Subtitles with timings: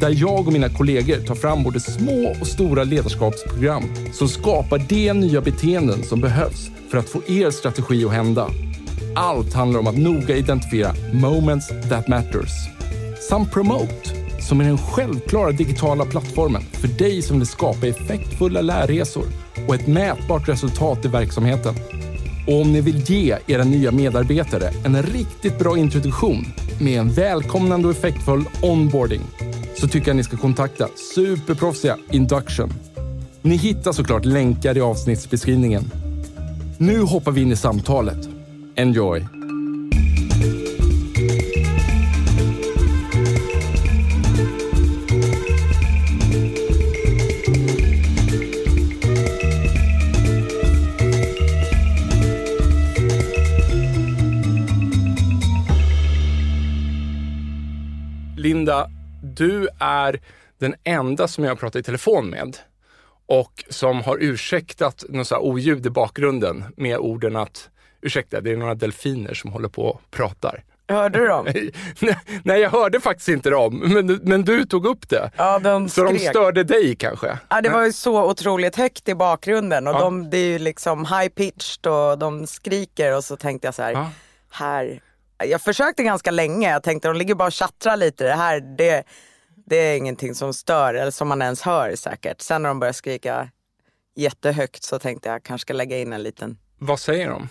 [0.00, 5.12] där jag och mina kollegor tar fram både små och stora ledarskapsprogram som skapar de
[5.12, 8.50] nya beteenden som behövs för att få er strategi att hända.
[9.14, 12.50] Allt handlar om att noga identifiera moments that matters.
[13.28, 19.26] Samt Promote, som är den självklara digitala plattformen för dig som vill skapa effektfulla lärresor
[19.68, 21.74] och ett mätbart resultat i verksamheten.
[22.48, 26.44] Och om ni vill ge era nya medarbetare en riktigt bra introduktion
[26.80, 29.20] med en välkomnande och effektfull onboarding
[29.74, 32.72] så tycker jag ni ska kontakta superproffsiga Induction.
[33.42, 35.90] Ni hittar såklart länkar i avsnittsbeskrivningen.
[36.78, 38.28] Nu hoppar vi in i samtalet.
[38.76, 39.37] Enjoy!
[58.58, 58.90] Linda,
[59.22, 60.20] du är
[60.58, 62.56] den enda som jag pratar i telefon med
[63.26, 67.68] och som har ursäktat något oljud i bakgrunden med orden att
[68.02, 70.64] ursäkta, det är några delfiner som håller på och pratar.
[70.88, 71.46] Hörde du dem?
[72.42, 75.30] Nej, jag hörde faktiskt inte dem, men, men du tog upp det.
[75.36, 77.38] Ja, de Så de störde dig kanske?
[77.48, 80.00] Ja, det var ju så otroligt högt i bakgrunden och Ja.
[80.00, 83.82] de, det är ju liksom high pitched och de skriker och så tänkte jag så
[83.82, 84.10] här, Ja.
[84.50, 85.00] här.
[85.44, 89.04] Jag försökte ganska länge, jag tänkte de ligger bara och tjattrar lite, det här det,
[89.66, 92.40] det är ingenting som stör eller som man ens hör säkert.
[92.40, 93.50] Sen när de började skrika
[94.16, 97.48] jättehögt så tänkte jag kanske ska lägga in en liten Vad säger de?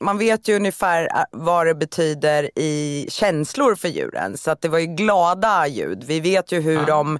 [0.00, 4.36] man vet ju ungefär äh, vad det betyder i känslor för djuren.
[4.36, 6.04] Så att det var ju glada ljud.
[6.04, 7.18] Vi vet ju hur de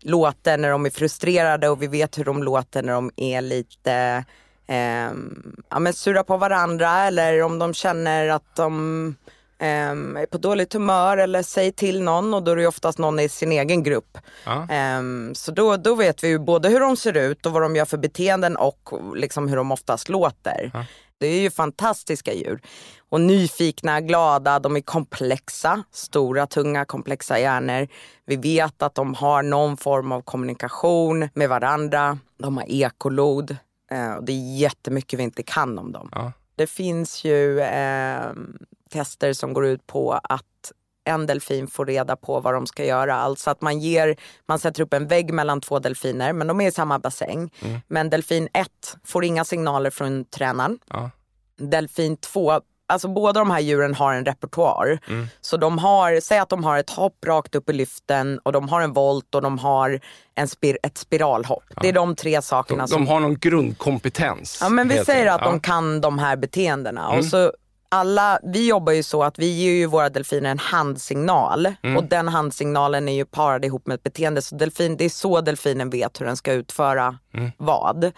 [0.00, 4.24] låter när de är frustrerade och vi vet hur de låter när de är lite
[4.66, 9.16] ehm, ja, men sura på varandra eller om de känner att de
[9.58, 13.20] ehm, är på dåligt humör eller säger till någon och då är det oftast någon
[13.20, 14.18] i sin egen grupp.
[14.44, 14.66] Ja.
[14.70, 17.76] Ehm, så då, då vet vi ju både hur de ser ut och vad de
[17.76, 20.86] gör för beteenden och liksom hur de oftast låter.
[21.20, 22.60] Det är ju fantastiska djur.
[23.10, 25.82] Och nyfikna, glada, de är komplexa.
[25.92, 27.88] Stora, tunga, komplexa hjärnor.
[28.26, 32.18] Vi vet att de har någon form av kommunikation med varandra.
[32.38, 33.56] De har ekolod.
[33.90, 36.08] Eh, och det är jättemycket vi inte kan om dem.
[36.12, 36.32] Ja.
[36.56, 38.26] Det finns ju eh,
[38.88, 40.72] tester som går ut på att
[41.04, 43.14] en delfin får reda på vad de ska göra.
[43.14, 44.16] Alltså att man ger,
[44.46, 47.50] man sätter upp en vägg mellan två delfiner men de är i samma bassäng.
[47.88, 48.68] Men delfin 1
[49.04, 50.78] får inga signaler från tränaren.
[50.88, 51.10] Ja.
[51.56, 54.98] Delfin 2, alltså båda de här djuren har en repertoar.
[55.40, 58.68] Så de har, säg att de har ett hopp rakt upp i lyften och de
[58.68, 60.00] har en volt och de har
[60.34, 61.64] en spir, ett spiralhopp.
[61.82, 64.58] Det är de tre sakerna De, som de har någon grundkompetens.
[64.60, 65.52] Ja men vi säger att enkelt.
[65.52, 67.08] de kan de här beteendena.
[67.08, 67.52] Och så
[67.88, 71.66] alla, vi jobbar ju så att vi ger ju våra delfiner en handsignal.
[71.96, 74.42] Och den handsignalen är ju parad ihop med ett beteende.
[74.42, 77.18] Så delfin, det är så delfinen vet hur den ska utföra
[77.56, 78.04] vad.
[78.04, 78.10] Eh,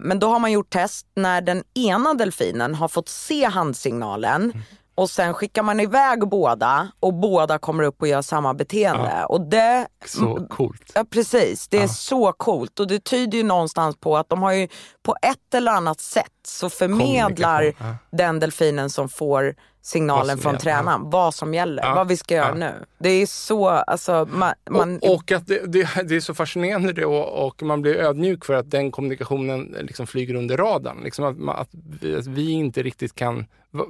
[0.00, 4.52] men då har man gjort test när den ena delfinen har fått se handsignalen.
[4.94, 9.24] Och sen skickar man iväg båda och båda kommer upp och gör samma beteende.
[9.28, 10.92] Och det, Så coolt.
[10.94, 12.80] Ja precis, det är så coolt.
[12.80, 14.68] Och det tyder ju någonstans på att de har ju
[15.02, 17.96] på ett eller annat sätt så förmedlar ja.
[18.10, 22.48] den delfinen som får signalen från tränaren vad som gäller, Ja, vad vi ska göra
[22.48, 22.54] ja.
[22.54, 22.84] nu.
[22.98, 26.92] Det är så, alltså man, man och, och att det, det, det är så fascinerande
[26.92, 31.00] det och, och man blir ödmjuk för att den kommunikationen liksom flyger under radarn.
[31.04, 31.68] Liksom att, att,
[32.00, 33.46] vi, att vi inte riktigt kan...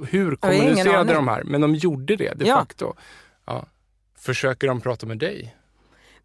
[0.09, 1.43] Hur kommunicerade de här?
[1.43, 2.55] Men de gjorde det de Ja.
[2.55, 2.93] facto.
[3.45, 3.65] Ja.
[4.19, 5.56] Försöker de prata med dig?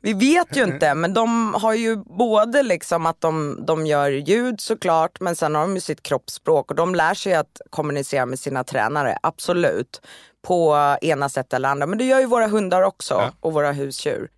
[0.02, 4.60] Vi vet ju inte, men de har ju både liksom att de, de gör ljud
[4.60, 8.38] såklart, men sen har de ju sitt kroppsspråk och de lär sig att kommunicera med
[8.38, 10.02] sina tränare, absolut.
[10.43, 11.87] På ena sättet eller andra.
[11.87, 13.32] Men det gör ju våra hundar också Ja.
[13.40, 14.28] och våra husdjur.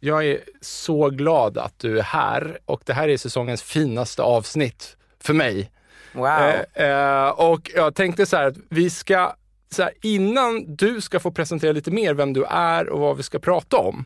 [0.00, 4.96] Jag är så glad att du är här och det här är säsongens finaste avsnitt
[5.20, 5.72] för mig.
[6.12, 6.26] Wow.
[6.74, 9.34] Eh, eh, och jag tänkte så här att vi ska,
[9.74, 13.22] så här, innan du ska få presentera lite mer vem du är och vad vi
[13.22, 14.04] ska prata om,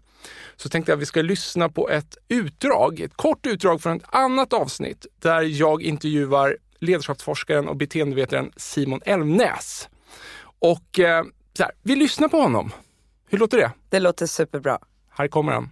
[0.57, 4.05] så tänkte jag att vi ska lyssna på ett utdrag, ett kort utdrag från ett
[4.07, 9.89] annat avsnitt där jag intervjuar ledarskapsforskaren och beteendevetaren Simon Elmnäs.
[10.59, 12.73] Och eh, så här, vi lyssnar på honom.
[13.29, 13.71] Hur låter det?
[13.89, 14.79] Det låter superbra.
[15.11, 15.71] Här kommer han.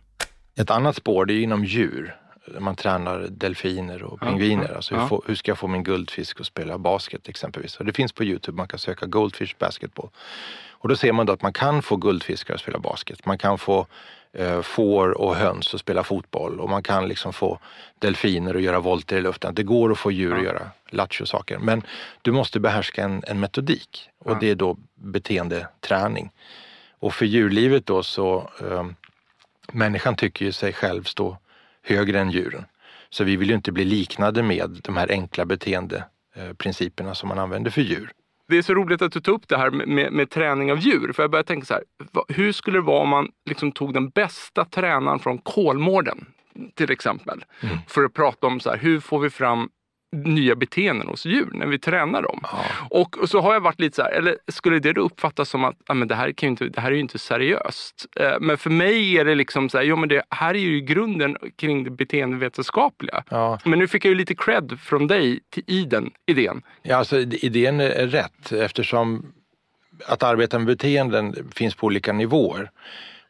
[0.57, 2.17] Ett annat spår det är inom djur.
[2.59, 4.69] Man tränar delfiner och pingviner.
[4.69, 7.77] Ja, alltså hur, får, hur, ska jag få min guldfisk att spela basket exempelvis?
[7.77, 10.09] Och det finns på Youtube, man kan söka Goldfish Basketball.
[10.71, 13.27] Och då ser man då att man kan få guldfiskar att spela basket.
[13.27, 13.87] Man kan få
[14.33, 17.59] eh, får och höns att spela fotboll och man kan liksom få
[17.99, 19.55] delfiner att göra volter i luften.
[19.55, 20.37] Det går att få djur ja.
[20.37, 21.59] att göra lattjo-saker.
[21.59, 21.83] Men
[22.23, 24.37] du måste behärska en, en metodik och ja.
[24.41, 26.31] det är då beteendeträning.
[26.99, 28.87] Och för djurlivet då så, eh,
[29.73, 31.37] människan tycker ju sig själv stå
[31.85, 32.65] högre än djuren.
[33.11, 37.71] Så vi vill ju inte bli liknade med de här enkla beteendeprinciperna som man använder
[37.71, 38.11] för djur.
[38.49, 40.79] Det är så roligt att du tog upp det här med, med, med träning av
[40.79, 41.13] djur.
[41.13, 41.83] För jag börjar tänka så här,
[42.29, 46.27] hur skulle det vara om man liksom tog den bästa tränaren från Kolmården
[46.75, 47.45] till exempel.
[47.61, 47.79] Mm.
[47.89, 49.69] För att prata om så här, hur får vi fram
[50.15, 52.41] nya beteenden hos djur när vi tränar dem.
[52.43, 52.65] Ja.
[52.91, 55.65] Och, och, så har jag varit lite så här, eller skulle det då uppfattas som
[55.65, 58.07] att ah, men det, här kan inte, det här är ju inte seriöst.
[58.21, 60.81] Eh, men för mig är det liksom så här, jo men det här är ju
[60.81, 63.25] grunden kring det beteendevetenskapliga.
[63.31, 63.59] Ja.
[63.65, 66.63] Men nu fick jag ju lite cred från dig till, i den idén.
[66.83, 69.33] Ja, alltså idén är rätt eftersom
[70.07, 72.71] att arbeta med beteenden finns på olika nivåer.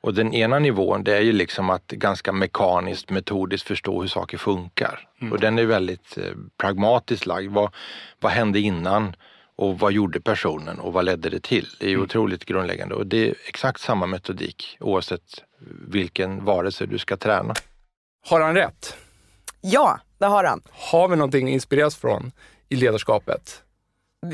[0.05, 4.39] Och den ena nivån det är ju liksom att ganska mekaniskt, metodiskt förstå hur saker
[4.39, 5.09] funkar.
[5.21, 5.33] Mm.
[5.33, 7.53] Och den är väldigt eh, pragmatiskt lagd.
[7.53, 7.75] Vad,
[8.21, 9.17] vad hände innan?
[9.57, 11.69] Och vad gjorde personen och vad ledde det till?
[11.79, 12.05] Det är ju mm.
[12.05, 15.45] otroligt grundläggande och det är exakt samma metodik oavsett
[15.89, 17.55] vilken varelse du ska träna.
[18.29, 18.97] Har han rätt?
[19.61, 20.63] Ja, det har han.
[20.71, 22.33] Har vi någonting att inspireras från
[22.69, 23.63] i ledarskapet?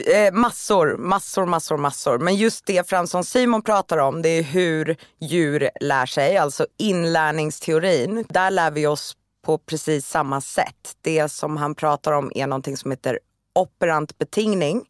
[0.06, 2.18] Eh, massor, massor, massor, massor.
[2.18, 6.66] Men just det Fransson som Simon pratar om, det är hur djur lär sig, alltså
[6.78, 8.24] inlärningsteorin.
[8.28, 10.96] Där lär vi oss på precis samma sätt.
[11.00, 13.18] Det som han pratar om är någonting som heter
[13.54, 14.84] operant betingning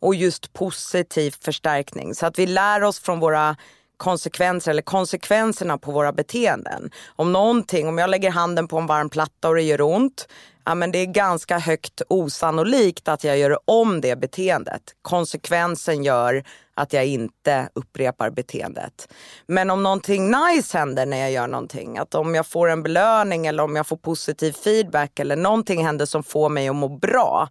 [0.00, 2.14] och just positiv förstärkning.
[2.14, 3.56] Så att vi lär oss från våra
[3.98, 6.90] konsekvenser eller konsekvenserna på våra beteenden.
[7.16, 10.28] Om någonting, om jag lägger handen på en varm platta och det gör ont,
[10.64, 14.82] ja, men det är ganska högt osannolikt att jag gör om det beteendet.
[15.02, 19.12] Konsekvensen gör att jag inte upprepar beteendet.
[19.46, 23.46] Men om någonting nice händer när jag gör någonting, att om jag får en belöning
[23.46, 27.48] eller om jag får positiv feedback eller någonting händer som får mig att må bra,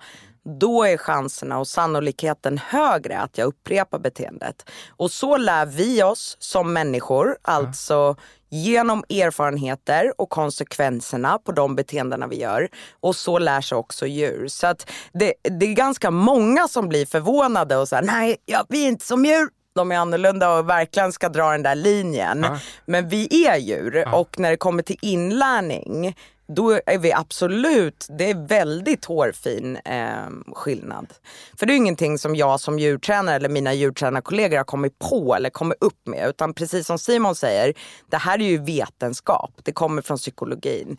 [0.48, 4.70] då är chanserna och sannolikheten högre att jag upprepar beteendet.
[4.90, 8.16] Och så lär vi oss som människor, alltså
[8.50, 12.70] genom erfarenheter och konsekvenserna på de beteendena vi gör.
[13.00, 14.48] Och så lär sig också djur.
[14.48, 18.84] Så att det, det är ganska många som blir förvånade och säger nej, ja, vi
[18.84, 19.50] är inte som djur.
[19.76, 22.44] De är annorlunda och verkligen ska dra den där linjen.
[22.44, 22.60] Ja.
[22.86, 24.16] Men vi är djur ja.
[24.16, 26.16] och när det kommer till inlärning
[26.48, 31.14] då är vi absolut, det är väldigt hårfin eh, skillnad.
[31.58, 35.50] För det är ingenting som jag som djurtränare eller mina djurtränarkollegor har kommit på eller
[35.50, 36.30] kommit upp med.
[36.30, 37.74] Utan precis som Simon säger,
[38.10, 39.52] det här är ju vetenskap.
[39.64, 40.98] Det kommer från psykologin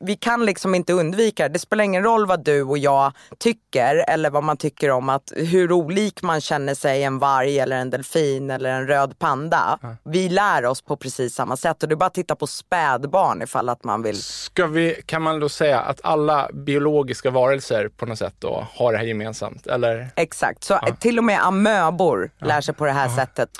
[0.00, 1.52] vi kan liksom inte undvika det.
[1.52, 5.32] Det spelar ingen roll vad du och jag tycker eller vad man tycker om att
[5.36, 9.78] hur olik man känner sig en varg eller en delfin eller en röd panda.
[9.82, 9.96] Ja.
[10.04, 13.42] Vi lär oss på precis samma sätt och det är bara att titta på spädbarn
[13.42, 14.22] ifall att man vill.
[14.22, 18.92] Ska vi, kan man då säga att alla biologiska varelser på något sätt då har
[18.92, 19.66] det här gemensamt?
[19.66, 20.08] Eller?
[20.16, 20.94] Exakt, så ja.
[21.00, 22.46] till och med amöbor ja.
[22.46, 23.50] lär sig på det här sättet.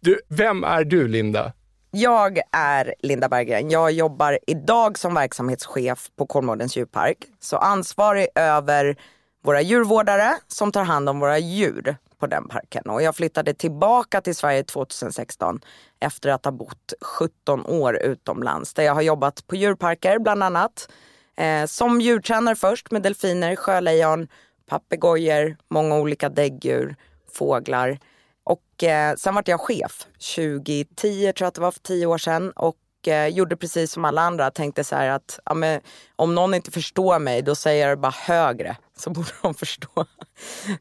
[0.00, 1.52] Du, vem är du Linda?
[1.92, 3.70] Jag är Linda Berggren.
[3.70, 7.16] Jag jobbar idag som verksamhetschef på Kolmårdens djurpark.
[7.40, 8.96] Så ansvarig över
[9.44, 12.82] våra djurvårdare som tar hand om våra djur på den parken.
[12.86, 15.60] Och jag flyttade tillbaka till Sverige 2016
[16.00, 18.74] efter att ha bott 17 år utomlands.
[18.74, 20.88] Där jag har jobbat på djurparker bland annat.
[21.36, 24.28] Eh, som djurtränare först med delfiner, sjölejon,
[24.68, 26.96] papegojor, många olika däggdjur,
[27.32, 27.98] fåglar.
[28.44, 30.06] Och eh, sen vart jag chef
[30.36, 32.52] 2010, tror jag att det var för tio år sedan.
[32.56, 34.50] Och eh, gjorde precis som alla andra.
[34.50, 35.80] Tänkte så här att ja, men,
[36.16, 38.76] om någon inte förstår mig då säger jag det bara högre.
[38.96, 39.88] Så borde de förstå.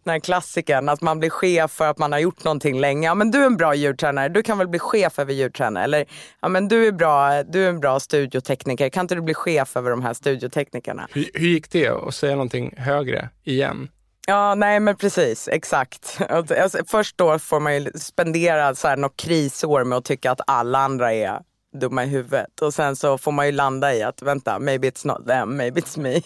[0.03, 3.07] Den här klassikern att man blir chef för att man har gjort någonting länge.
[3.07, 5.83] Ja men du är en bra djurtränare, du kan väl bli chef över djurtränare.
[5.83, 6.05] Eller
[6.41, 9.77] ja men du är, bra, du är en bra studiotekniker, kan inte du bli chef
[9.77, 11.07] över de här studioteknikerna?
[11.11, 13.89] Hur, hur gick det att säga någonting högre igen?
[14.29, 16.21] Ja, nej men precis, exakt.
[16.29, 20.41] Alltså, först då får man ju spendera så här något krisår med att tycka att
[20.47, 21.39] alla andra är
[21.79, 22.61] dumma i huvudet.
[22.61, 25.81] Och sen så får man ju landa i att vänta, maybe it's not them, maybe
[25.81, 26.21] it's me.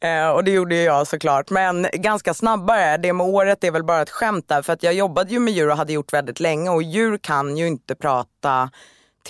[0.08, 1.50] eh, och det gjorde ju jag såklart.
[1.50, 4.62] Men ganska snabbare, det med året är väl bara ett skämt där.
[4.62, 7.56] För att jag jobbade ju med djur och hade gjort väldigt länge och djur kan
[7.56, 8.70] ju inte prata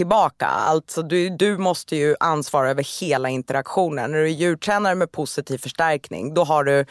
[0.01, 0.47] tillbaka.
[0.47, 4.11] Alltså du, du måste ju ansvara över hela interaktionen.
[4.11, 6.85] När du är djurtränare med positiv förstärkning då har du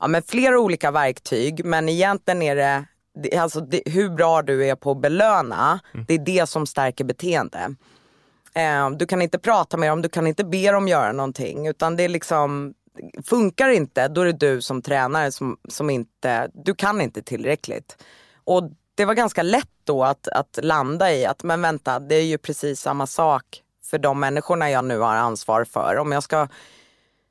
[0.00, 2.86] ja, men flera olika verktyg men egentligen är det
[3.38, 6.06] alltså det, hur bra du är på att belöna, mm.
[6.08, 7.74] det är det som stärker beteende.
[8.54, 11.96] Eh, du kan inte prata med dem, du kan inte be dem göra någonting utan
[11.96, 12.74] det är liksom
[13.24, 18.04] Funkar inte, då är det du som tränare som, som inte, du kan inte tillräckligt.
[18.44, 22.22] Och det var ganska lätt då att, att landa i att, men vänta, det är
[22.22, 25.96] ju precis samma sak för de människorna jag nu har ansvar för.
[25.96, 26.48] Om jag ska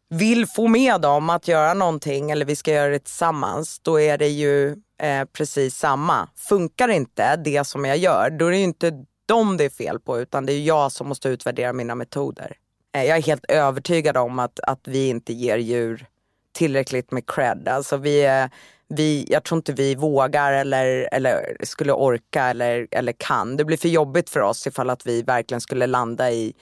[0.10, 4.18] vill få med dem att göra någonting eller vi ska göra det tillsammans, då är
[4.18, 4.72] det ju
[5.02, 6.30] eh, precis samma.
[6.36, 10.00] Funkar inte det som jag gör, då är det ju inte dem det är fel
[10.00, 12.58] på utan det är jag som måste utvärdera mina metoder.
[12.96, 16.08] Eh, jag är helt övertygad om att, att vi inte ger djur
[16.52, 17.68] tillräckligt med cred.
[17.68, 18.50] Alltså vi är,
[18.90, 23.58] vi, jag tror inte vi vågar eller, eller skulle orka eller, eller kan.
[23.58, 26.54] Det blir för jobbigt för oss ifall att vi verkligen skulle landa i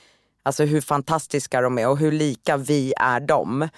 [0.44, 3.70] alltså hur fantastiska de är och hur lika vi är dem.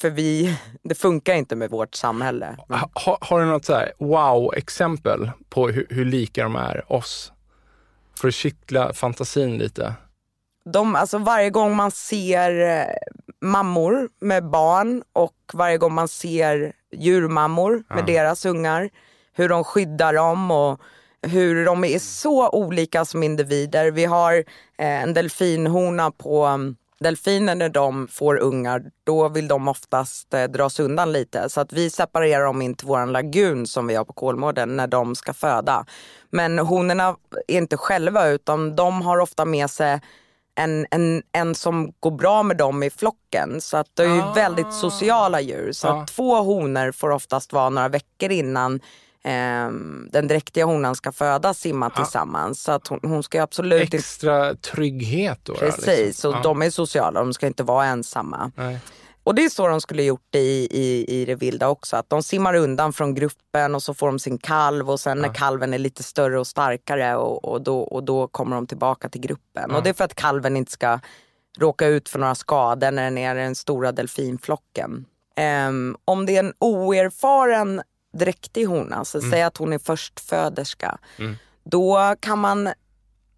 [0.00, 2.56] För vi, det funkar inte med vårt samhälle.
[2.94, 7.32] Ha, har du något wow-exempel på hur, hur lika de är oss?
[8.20, 9.94] För att kittla fantasin lite.
[10.72, 12.86] De, alltså varje gång man ser eh,
[13.40, 18.14] mammor med barn och varje gång man ser djurmammor med ja.
[18.14, 18.90] deras ungar,
[19.32, 20.80] hur de skyddar dem och
[21.22, 23.90] hur de är så olika som individer.
[23.90, 24.34] Vi har
[24.78, 30.44] eh, en delfinhona på mm, delfiner när de får ungar, då vill de oftast eh,
[30.44, 31.48] dras undan lite.
[31.48, 34.86] Så att vi separerar dem in till vår lagun som vi har på Kolmården när
[34.86, 35.86] de ska föda.
[36.30, 37.16] Men honorna
[37.48, 40.00] är inte själva utan de har ofta med sig
[40.54, 43.60] en, en, en som går bra med dem i flocken.
[43.60, 44.32] Så att det är ju ah.
[44.32, 45.72] väldigt sociala djur.
[45.72, 46.02] Så ah.
[46.02, 48.74] att två honor får oftast vara några veckor innan
[49.24, 49.70] eh,
[50.10, 51.90] den dräktiga honan ska föda simma ah.
[51.90, 52.62] tillsammans.
[52.62, 55.54] Så att hon, hon ska absolut Extra trygghet då?
[55.54, 56.34] Precis, liksom.
[56.34, 58.52] och de är sociala, de ska inte vara ensamma.
[58.54, 58.78] Nej.
[59.24, 61.96] Och det är så de skulle gjort i, i, i det vilda också.
[61.96, 65.26] Att de simmar undan från gruppen och så får de sin kalv och sen ja.
[65.26, 69.08] när kalven är lite större och starkare och, och, då, och då kommer de tillbaka
[69.08, 69.66] till gruppen.
[69.70, 69.76] Ja.
[69.76, 71.00] Och det är för att kalven inte ska
[71.58, 75.04] råka ut för några skador när den är i den stora delfinflocken.
[75.68, 79.30] Um, om det är en oerfaren dräktig hona, så mm.
[79.30, 80.98] säg att hon är förstföderska.
[81.18, 81.36] Mm.
[81.64, 82.68] Då kan man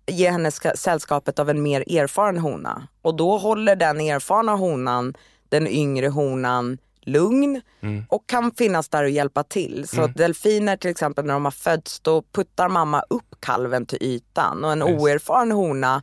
[0.07, 2.89] ge henne sällskapet av en mer erfaren hona.
[3.03, 5.15] Och då håller den erfarna honan
[5.49, 8.05] den yngre honan lugn mm.
[8.09, 9.89] och kan finnas där och hjälpa till.
[9.89, 10.13] Så mm.
[10.13, 14.73] delfiner till exempel när de har fötts då puttar mamma upp kalven till ytan och
[14.73, 15.01] en yes.
[15.01, 16.03] oerfaren hona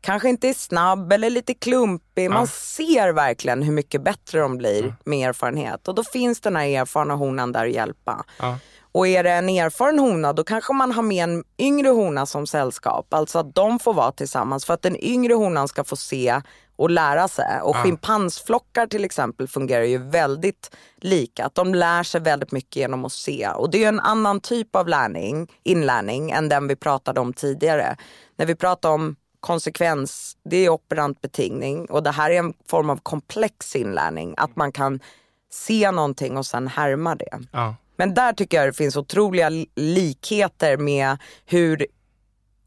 [0.00, 2.24] kanske inte är snabb eller lite klumpig.
[2.26, 2.30] Ja.
[2.30, 4.92] Man ser verkligen hur mycket bättre de blir ja.
[5.04, 8.24] med erfarenhet och då finns den här erfarna honan där att hjälpa.
[8.38, 8.58] Ja.
[8.92, 12.46] Och är det en erfaren hona då kanske man har med en yngre hona som
[12.46, 13.14] sällskap.
[13.14, 16.40] Alltså att de får vara tillsammans för att den yngre honan ska få se
[16.78, 17.60] och lära sig.
[17.62, 17.82] Och ja.
[17.82, 21.44] schimpansflockar till exempel fungerar ju väldigt lika.
[21.44, 23.48] Att de lär sig väldigt mycket genom att se.
[23.48, 27.96] Och det är en annan typ av lärning, inlärning än den vi pratade om tidigare.
[28.36, 32.90] När vi pratar om konsekvens, det är operant betingning och det här är en form
[32.90, 34.34] av komplex inlärning.
[34.36, 35.00] Att man kan
[35.50, 37.38] se någonting och sen härma det.
[37.52, 37.74] Ja.
[37.96, 41.16] Men där tycker jag det finns otroliga likheter med
[41.46, 41.86] hur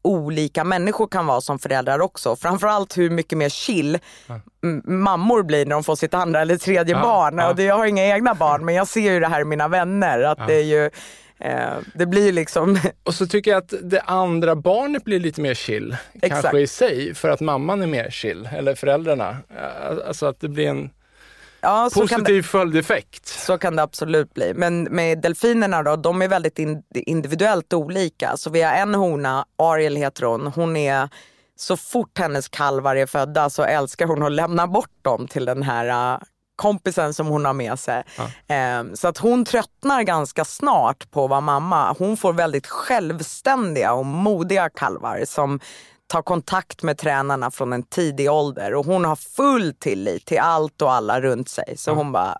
[0.02, 2.36] olika människor kan vara som föräldrar också.
[2.36, 4.40] Framförallt hur mycket mer chill ja.
[4.84, 7.38] mammor blir när de får sitt andra eller tredje ja, barn.
[7.38, 7.50] Ja.
[7.50, 9.68] Och det, jag har inga egna barn men jag ser ju det här i mina
[9.68, 10.22] vänner.
[10.22, 10.90] Att det är ju
[11.38, 12.78] eh, det blir liksom...
[13.04, 16.42] Och så tycker jag att det andra barnet blir lite mer chill, Exakt.
[16.42, 19.36] kanske i sig, för att mamman är mer chill, eller föräldrarna.
[20.06, 20.90] Alltså att det blir en
[21.62, 23.26] Ja, Positiv det, följdeffekt.
[23.26, 24.54] Så kan det absolut bli.
[24.54, 28.36] Men med delfinerna då, de är väldigt in, individuellt olika.
[28.36, 31.08] Så vi har en hona, Ariel heter hon, hon är
[31.56, 35.62] så fort hennes kalvar är födda så älskar hon att lämna bort dem till den
[35.62, 36.22] här uh,
[36.56, 38.02] kompisen som hon har med sig.
[38.46, 38.80] Ja.
[38.80, 41.96] Um, så att hon tröttnar ganska snart på att vara mamma.
[41.98, 45.60] Hon får väldigt självständiga och modiga kalvar som
[46.06, 50.82] ta kontakt med tränarna från en tidig ålder och hon har full tillit till allt
[50.82, 51.74] och alla runt sig.
[51.76, 51.94] Så ja.
[51.94, 52.38] hon bara,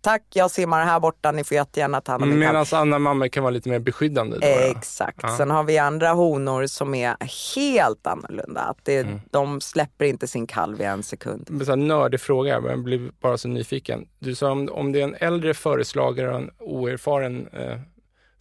[0.00, 3.42] tack jag simmar här borta, ni får jättegärna ta hand om Medan andra mammor kan
[3.42, 4.36] vara lite mer beskyddande?
[4.40, 5.18] Då, Exakt.
[5.22, 5.36] Ja.
[5.36, 7.16] Sen har vi andra honor som är
[7.56, 8.60] helt annorlunda.
[8.60, 9.20] Att det, mm.
[9.30, 11.68] De släpper inte sin kalv i en sekund.
[11.68, 14.08] En nördig fråga, men jag blir bara så nyfiken.
[14.18, 17.78] Du sa om, om det är en äldre föreslagare och en oerfaren eh,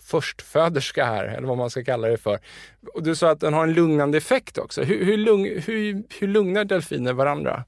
[0.03, 2.39] förstföderska här, eller vad man ska kalla det för.
[2.93, 4.84] Och du sa att den har en lugnande effekt också.
[4.84, 7.63] Hur, hur, lugn, hur, hur lugnar delfiner varandra?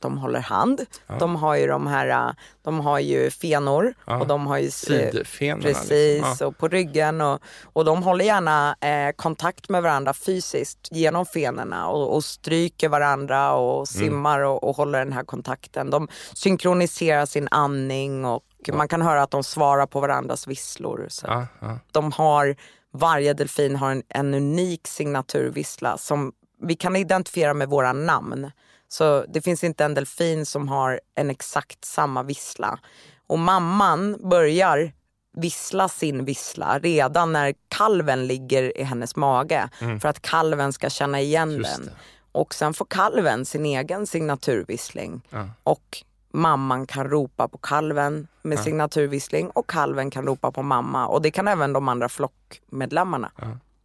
[0.00, 0.84] De håller hand.
[1.06, 1.14] Ja.
[1.18, 4.20] De har ju de här, de har ju fenor ja.
[4.20, 5.62] och de har ju Sidfenorna.
[5.62, 6.36] Precis, liksom.
[6.40, 6.46] ja.
[6.46, 7.40] och på ryggen och,
[7.72, 13.52] och de håller gärna eh, kontakt med varandra fysiskt genom fenorna och, och stryker varandra
[13.52, 13.86] och mm.
[13.86, 14.50] simmar mm.
[14.50, 15.90] och, och, håller den här kontakten.
[15.90, 21.06] De synkroniserar sin andning och man kan höra att de svarar på varandras visslor.
[21.08, 21.46] Så.
[21.92, 22.56] De har,
[22.92, 28.50] varje delfin har en, en unik signaturvissla som vi kan identifiera med våra namn.
[28.88, 32.78] Så det finns inte en delfin som har en exakt samma vissla.
[33.26, 34.92] Och mamman börjar
[35.36, 39.68] vissla sin vissla redan när kalven ligger i hennes mage
[40.00, 41.86] för att kalven ska känna igen Just den.
[41.86, 41.92] det.
[42.32, 45.20] Och sen får kalven sin egen signaturvissling.
[45.62, 45.98] Och
[46.32, 51.06] mamman kan ropa på kalven med signaturvissling och kalven kan ropa på mamma.
[51.06, 53.30] Och det kan även de andra flockmedlemmarna.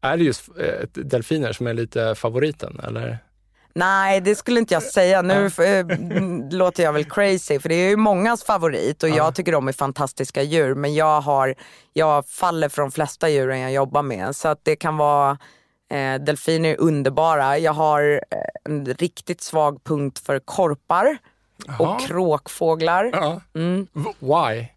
[0.01, 3.17] Är det just eh, delfiner som är lite favoriten eller?
[3.75, 5.21] Nej, det skulle inte jag säga.
[5.21, 5.85] Nu eh,
[6.51, 9.71] låter jag väl crazy, för det är ju mångas favorit och jag tycker de är
[9.71, 10.75] fantastiska djur.
[10.75, 11.55] Men jag, har,
[11.93, 14.35] jag faller för de flesta djuren jag jobbar med.
[14.35, 15.37] Så att det kan vara,
[15.91, 17.57] eh, delfiner är underbara.
[17.57, 21.17] Jag har eh, en riktigt svag punkt för korpar
[21.79, 23.09] och kråkfåglar.
[23.13, 23.41] Ja.
[23.55, 23.87] Mm.
[24.19, 24.67] Why?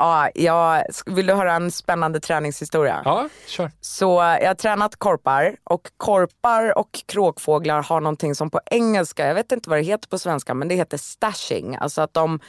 [0.00, 3.02] Ja, jag, vill du höra en spännande träningshistoria?
[3.04, 3.70] Ja, kör.
[3.80, 4.06] Så
[4.40, 9.52] jag har tränat korpar och korpar och kråkfåglar har någonting som på engelska, jag vet
[9.52, 11.76] inte vad det heter på svenska, men det heter stashing.
[11.76, 12.40] Alltså att de,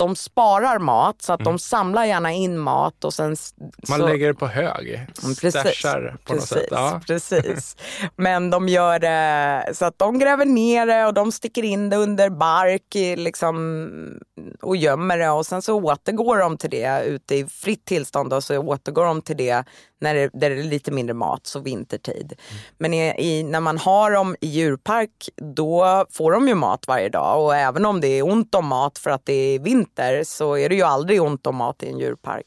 [0.00, 3.32] de sparar mat så att de samlar gärna in mat och sen...
[3.32, 3.54] s-
[3.88, 4.94] Man så, lägger det på hög.
[4.94, 6.68] Mm, Precis, Stashar på något precis, sätt.
[6.70, 7.00] Ja.
[7.06, 7.76] precis.
[8.16, 11.96] Men de gör det så att de gräver ner det och de sticker in det
[11.96, 14.20] under bark liksom,
[14.62, 18.44] och gömmer det och sen så återgår de till det ute i fritt tillstånd och
[18.44, 19.64] så återgår de till det
[20.00, 22.32] när det, där det är lite mindre mat, så vintertid.
[22.78, 27.08] Men i, i, när man har dem i djurpark då får de ju mat varje
[27.08, 30.56] dag och även om det är ont om mat för att det är vinter så
[30.56, 32.46] är det ju aldrig ont om mat i en djurpark.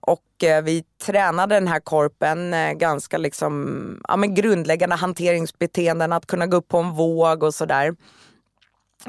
[0.00, 6.26] Och eh, vi tränade den här korpen eh, ganska liksom, ja, men grundläggande hanteringsbeteenden, att
[6.26, 7.96] kunna gå upp på en våg och sådär.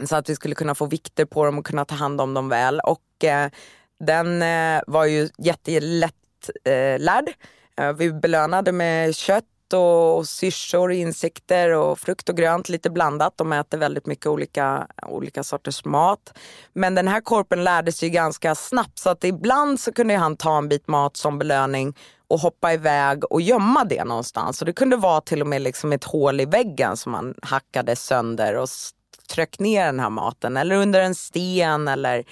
[0.06, 2.50] Så att vi skulle kunna få vikter på dem och kunna ta hand om dem
[2.50, 2.80] väl.
[2.80, 3.50] Och eh,
[4.00, 6.14] den eh, var ju jättelätt
[6.64, 7.34] eh, lärd.
[7.78, 13.34] Eh, vi belönade med kött och, syrsor, insekter och frukt och grönt lite blandat.
[13.38, 16.38] De äter väldigt mycket olika, olika sorters mat.
[16.74, 20.58] Men den här korpen lärde sig ganska snabbt så att ibland så kunde han ta
[20.58, 21.96] en bit mat som belöning
[22.28, 24.62] och hoppa iväg och gömma det någonstans.
[24.62, 27.96] Och det kunde vara till och med liksom ett hål i väggen som man hackade
[27.96, 28.70] sönder och
[29.30, 30.58] tryck ner den här maten.
[30.58, 32.26] Eller under en sten eller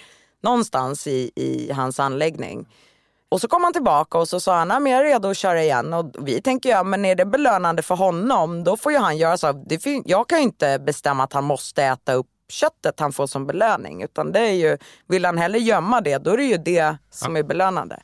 [0.43, 2.67] någonstans i, i hans anläggning.
[3.29, 5.37] Och så kom han tillbaka och så sa han, "Nej, men jag är redo att
[5.37, 5.93] köra igen.
[5.93, 9.37] Och vi tänker, ja men är det belönande för honom, då får ju han göra
[9.37, 9.51] så.
[9.51, 13.27] Det fin- jag kan ju inte bestämma att han måste äta upp köttet han får
[13.27, 14.03] som belöning.
[14.03, 17.35] Utan det är ju, vill han hellre gömma det, då är det ju det som
[17.35, 17.99] är belönande.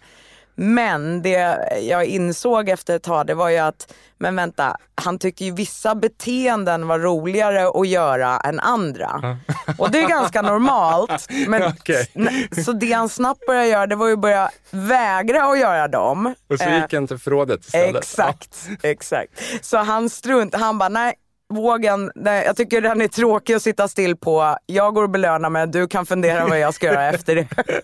[0.56, 5.46] Men det jag insåg efter ett tag, det var ju att, men vänta, han tyckte
[5.46, 9.38] ju vissa beteenden var roligare att göra än andra.
[9.78, 11.28] Och det är ganska normalt.
[11.48, 11.62] Men,
[12.14, 15.88] n- Så det han snabbt började göra, det var ju att börja vägra att göra
[15.88, 16.34] dem.
[16.50, 17.96] Och så Eh, gick han till förrådet istället.
[17.96, 19.32] Exakt, exakt.
[19.66, 21.14] Så han strunt, han bara nej,
[21.54, 24.58] vågen, nej, jag tycker den är tråkig att sitta still på.
[24.66, 27.48] Jag går och belönar mig, du kan fundera vad jag ska göra efter det.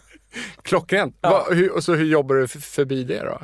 [0.61, 1.15] Klockrent.
[1.49, 3.39] Hur, och så hur jobbar du förbi det då?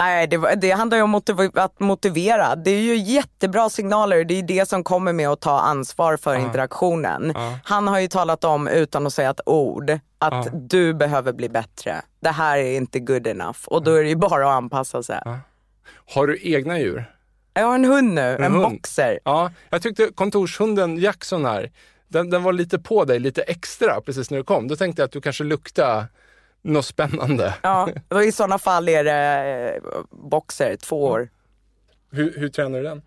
[0.00, 2.56] Nej, det, det handlar ju om motiv- att motivera.
[2.56, 4.24] Det är ju jättebra signaler.
[4.24, 7.34] Det är det som kommer med att ta ansvar för interaktionen.
[7.64, 12.02] Han har ju talat om, utan att säga ett ord, att du behöver bli bättre.
[12.20, 13.58] Det här är inte good enough.
[13.66, 15.20] Och då är det ju bara att anpassa sig.
[16.14, 17.04] Har du egna djur?
[17.54, 18.62] Jag har en hund nu, en, hund.
[18.62, 19.18] boxer.
[19.24, 21.70] Ja, jag tyckte kontorshunden Jackson här,
[22.08, 24.68] den, den var lite på dig lite extra precis när du kom.
[24.68, 26.06] Då tänkte jag att du kanske luktade
[26.62, 27.54] något spännande.
[27.62, 31.28] Ja, och i sådana fall är det eh, boxer, två år.
[32.10, 33.02] Hur, hur tränar du den?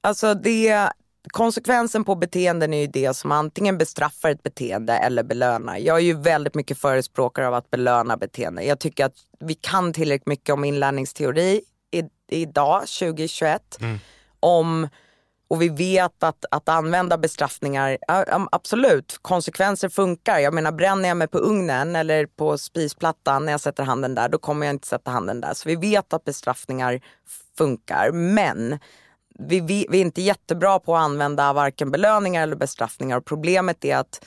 [0.00, 0.90] Alltså det,
[1.28, 5.76] konsekvensen på beteenden är ju det som antingen bestraffar ett beteende eller belönar.
[5.76, 8.64] Jag är ju väldigt mycket förespråkare av att belöna beteende.
[8.64, 13.78] Jag tycker att vi kan tillräckligt mycket om inlärningsteori i, idag, 2021.
[14.40, 14.88] Om,
[15.48, 20.38] och vi vet att, att använda bestraffningar, ja, ja, absolut, konsekvenser funkar.
[20.38, 24.28] Jag menar bränner jag mig på ugnen eller på spisplattan när jag sätter handen där,
[24.28, 25.54] då kommer jag inte sätta handen där.
[25.54, 27.00] Så vi vet att bestraffningar
[27.58, 28.10] funkar.
[28.12, 28.78] Men
[29.38, 33.16] vi, vi, vi är inte jättebra på att använda varken belöningar eller bestraffningar.
[33.16, 34.24] Och problemet är att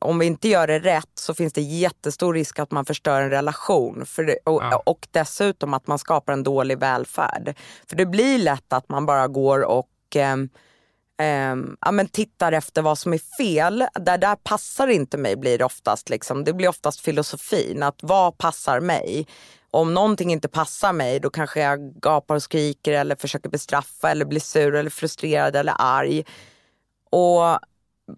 [0.00, 3.30] om vi inte gör det rätt så finns det jättestor risk att man förstör en
[3.30, 4.06] relation.
[4.06, 7.54] För det, och, och dessutom att man skapar en dålig välfärd.
[7.88, 12.82] För det blir lätt att man bara går och och eh, ja, men tittar efter
[12.82, 13.84] vad som är fel.
[13.94, 16.08] Där, där passar inte mig blir det oftast.
[16.08, 16.44] Liksom.
[16.44, 17.82] Det blir oftast filosofin.
[17.82, 19.26] Att vad passar mig?
[19.70, 24.24] Om någonting inte passar mig då kanske jag gapar och skriker eller försöker bestraffa eller
[24.24, 26.24] blir sur eller frustrerad eller arg.
[27.10, 27.58] Och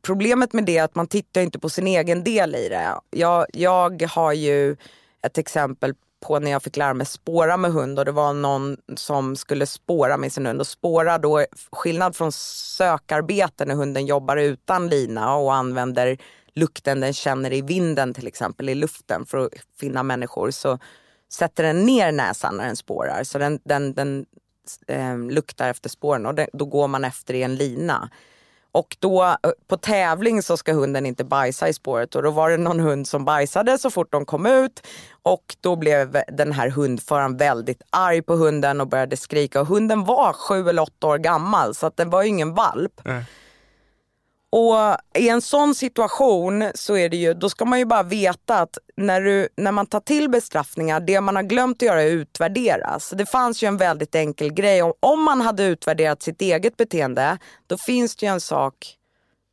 [0.03, 2.95] problemet med det är att man tittar inte på sin egen del i det.
[3.11, 4.77] Jag, jag har ju
[5.23, 8.77] ett exempel på när jag fick lära mig spåra med hund och det var någon
[8.97, 10.61] som skulle spåra med sin hund.
[10.61, 16.19] Och spåra då, skillnad från sökarbete när hunden jobbar utan lina och använder
[16.55, 20.79] lukten den känner i vinden till exempel, i luften för att finna människor så
[21.33, 23.25] sätter den ner näsan när den spårar.
[23.25, 24.27] Så den, den, den
[24.87, 28.11] eh, luktar efter spåren och det, då går man efter i en lina.
[28.77, 29.37] Och då eh,
[29.69, 33.09] på tävling så ska hunden inte bajsa i spåret och då var det någon hund
[33.09, 34.87] som bajsade så fort de kom ut
[35.23, 40.05] och då blev den här hundföraren väldigt arg på hunden och började skrika och hunden
[40.05, 43.01] var sju eller åtta år gammal så att den var ju ingen valp.
[43.05, 43.23] Mm.
[44.51, 44.77] Och
[45.19, 48.79] i en sån situation så är det ju, då ska man ju bara veta att
[48.97, 53.11] när, du, när man tar till bestraffningar, det man har glömt att göra är utvärderas.
[53.17, 54.83] Det fanns ju en väldigt enkel grej.
[54.83, 58.97] Om, om man hade utvärderat sitt eget beteende, då finns det ju en sak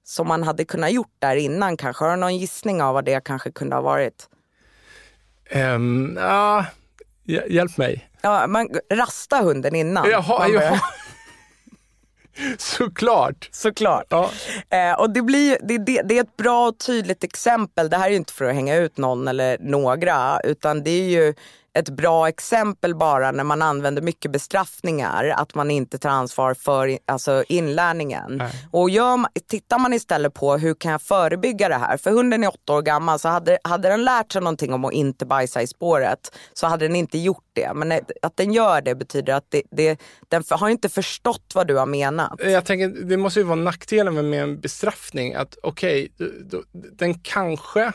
[0.04, 2.04] som man hade kunnat gjort där innan kanske.
[2.06, 4.30] Har du någon gissning av vad det kanske kunde ha varit?
[5.56, 6.66] Um, ja,
[7.26, 8.10] hjälp mig.
[8.22, 10.10] Ja, man rasta hunden innan.
[10.10, 10.80] Jaha, jaha.
[12.58, 13.50] Såklart!
[13.52, 14.06] Såklart.
[14.10, 14.30] Ja.
[14.70, 17.90] Eh, och det, blir, det, det, det, är ett bra och tydligt exempel.
[17.90, 21.10] Det här är ju inte för att hänga ut någon eller några utan det är
[21.10, 21.34] ju
[21.74, 26.98] ett bra exempel bara när man använder mycket bestraffningar, att man inte tar ansvar för
[27.06, 28.38] alltså, inlärningen.
[28.38, 28.52] Nej.
[28.72, 31.98] Och gör, tittar man istället på hur kan jag förebygga det här?
[31.98, 34.94] För hunden är åtta år gammal så hade, hade den lärt sig någonting om att
[34.94, 37.74] inte bajsa i spåret så hade den inte gjort det.
[37.74, 41.76] Men att den gör det betyder att det, det, den har inte förstått vad du
[41.76, 42.40] har menat.
[42.44, 45.34] Jag tänker, det måste ju vara nackdelen med en bestraffning.
[45.34, 47.92] Att okej, okay, den kanske,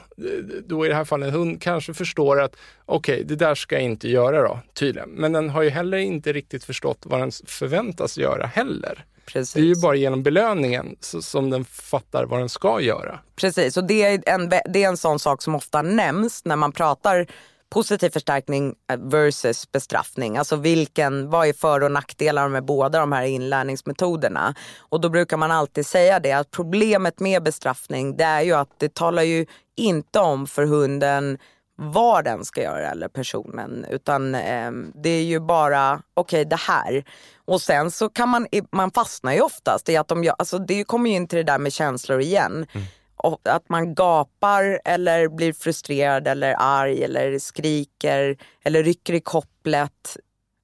[0.66, 2.56] då i det här fallet en hund, kanske förstår att
[2.88, 5.10] okej, okay, det där ska jag inte göra då, tydligen.
[5.10, 9.04] Men den har ju heller inte riktigt förstått vad den förväntas göra heller.
[9.26, 9.52] Precis.
[9.52, 13.18] Det är ju bara genom belöningen som den fattar vad den ska göra.
[13.36, 16.72] Precis, och det är en, det är en sån sak som ofta nämns när man
[16.72, 17.26] pratar
[17.70, 20.36] positiv förstärkning versus bestraffning.
[20.36, 24.54] Alltså vilken, vad är för och nackdelar med båda de här inlärningsmetoderna?
[24.78, 28.70] Och då brukar man alltid säga det att problemet med bestraffning det är ju att
[28.78, 29.46] det talar ju
[29.76, 31.38] inte om för hunden
[31.80, 36.56] vad den ska göra eller personen utan eh, det är ju bara okej okay, det
[36.56, 37.04] här.
[37.44, 40.84] Och sen så kan man, man fastnar ju oftast i att de gör, alltså det
[40.84, 42.66] kommer ju in till det där med känslor igen.
[42.72, 42.86] Mm.
[43.16, 50.16] Och att man gapar eller blir frustrerad eller arg eller skriker eller rycker i kopplet.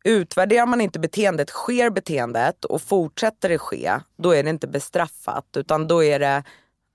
[0.05, 5.57] Utvärderar man inte beteendet, sker beteendet och fortsätter det ske, då är det inte bestraffat
[5.57, 6.42] utan då är det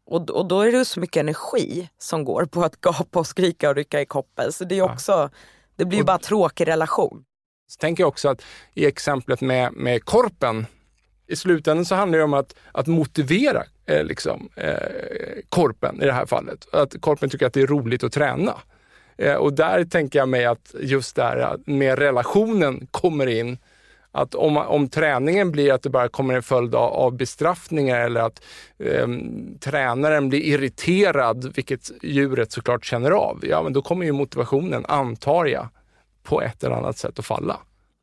[0.09, 3.69] och, och då är det så mycket energi som går på att gapa och skrika
[3.69, 4.53] och rycka i koppel.
[4.53, 5.29] Så det är också, ja.
[5.75, 7.23] det blir ju bara tråkig relation.
[7.67, 8.41] Så tänker jag också att
[8.73, 10.65] i exemplet med, med korpen,
[11.27, 14.73] i slutändan så handlar det om att, att motivera eh, liksom, eh,
[15.49, 16.73] korpen i det här fallet.
[16.73, 18.57] Att korpen tycker att det är roligt att träna.
[19.17, 23.57] Eh, och där tänker jag mig att just där med relationen kommer in
[24.11, 28.21] att om, om träningen blir att det bara kommer en följd av, av bestraffningar eller
[28.21, 28.41] att
[28.79, 29.07] eh,
[29.59, 35.45] tränaren blir irriterad, vilket djuret såklart känner av, ja men då kommer ju motivationen, antar
[35.45, 35.67] jag,
[36.23, 37.57] på ett eller annat sätt att falla.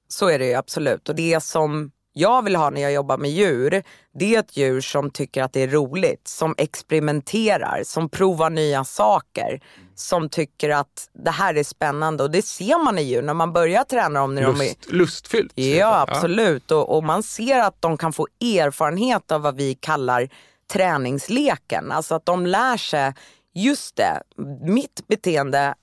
[0.08, 3.30] Så är det ju absolut och det som jag vill ha när jag jobbar med
[3.30, 3.82] djur,
[4.18, 8.84] det är ett djur som tycker att det är roligt, som experimenterar, som provar nya
[8.84, 9.60] saker,
[9.98, 13.52] som tycker att det här är spännande och det ser man i djur när man
[13.52, 14.34] börjar träna dem.
[14.34, 14.98] När Lust, de är...
[14.98, 15.52] Lustfyllt.
[15.54, 16.64] Ja, absolut.
[16.66, 16.76] Ja.
[16.76, 20.28] Och, och, man ser att de kan få erfarenhet av vad vi kallar
[20.72, 21.92] träningsleken.
[21.92, 23.14] Alltså att de lär sig,
[23.54, 24.22] just det,
[24.60, 25.74] mitt beteende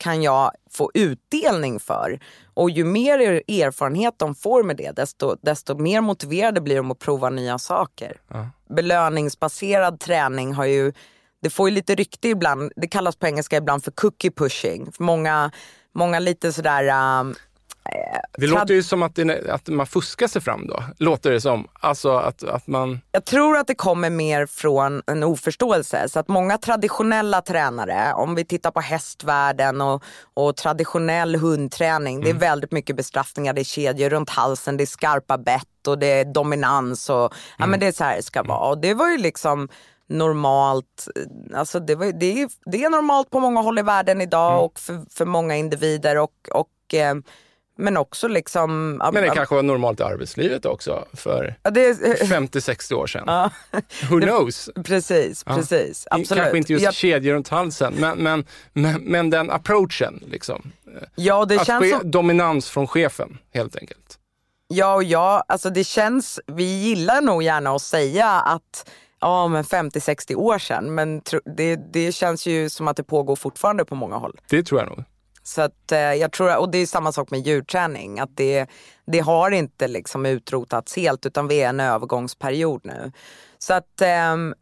[0.00, 2.20] kan jag få utdelning för.
[2.54, 6.98] Och ju mer erfarenhet de får med det, desto, desto mer motiverade blir de att
[6.98, 8.20] prova nya saker.
[8.28, 8.48] Ja.
[8.68, 10.92] Belöningsbaserad träning har ju,
[11.42, 14.92] det får ju lite rykte ibland, det kallas på engelska ibland för cookie pushing.
[14.92, 15.50] För många,
[15.94, 17.34] många lite sådär um,
[18.38, 21.68] det låter ju som att, det, att man fuskar sig fram då, låter det som.
[21.72, 23.00] Alltså att, att man...
[23.12, 26.08] Jag tror att det kommer mer från en oförståelse.
[26.08, 30.02] Så att många traditionella tränare, om vi tittar på hästvärlden och,
[30.34, 32.24] och traditionell hundträning, mm.
[32.24, 32.40] det är mm.
[32.40, 36.24] väldigt mycket bestraffningar, det är kedjor runt halsen, det är skarpa bett och det är
[36.24, 37.32] dominans och mm.
[37.58, 38.68] ja men det är så här det ska vara.
[38.68, 39.68] Och det var ju liksom
[40.10, 41.08] normalt.
[41.54, 44.64] Alltså det, var, det, är, det är normalt på många håll i världen idag mm.
[44.64, 47.14] och för, för många individer och, och eh,
[47.80, 48.96] men också liksom...
[49.12, 53.24] Men det kanske var normalt i arbetslivet också för ja, 50-60 år sedan.
[53.26, 53.50] Ja.
[54.10, 54.70] Who knows?
[54.84, 56.06] Precis, precis.
[56.10, 56.16] Ja.
[56.16, 56.42] Absolut.
[56.42, 56.94] Kanske inte just jag...
[56.94, 60.24] kedjor runt halsen, men, men, men, men den approachen.
[60.26, 60.72] Liksom.
[61.14, 62.10] Ja, det Att känns som...
[62.10, 64.18] Dominans från chefen, helt enkelt.
[64.68, 69.64] Ja, och ja, alltså det känns, vi gillar nog gärna att säga att ja, men
[69.64, 70.94] 50-60 år sedan.
[70.94, 71.22] Men
[71.56, 74.40] det, det känns ju som att det pågår fortfarande på många håll.
[74.48, 75.04] Det tror jag nog.
[75.42, 78.20] Så att, eh, jag tror, och det är samma sak med djurträning.
[78.20, 78.66] Att det,
[79.06, 83.12] det har inte liksom utrotats helt utan vi är i en övergångsperiod nu.
[83.62, 84.54] Så, att, ehm,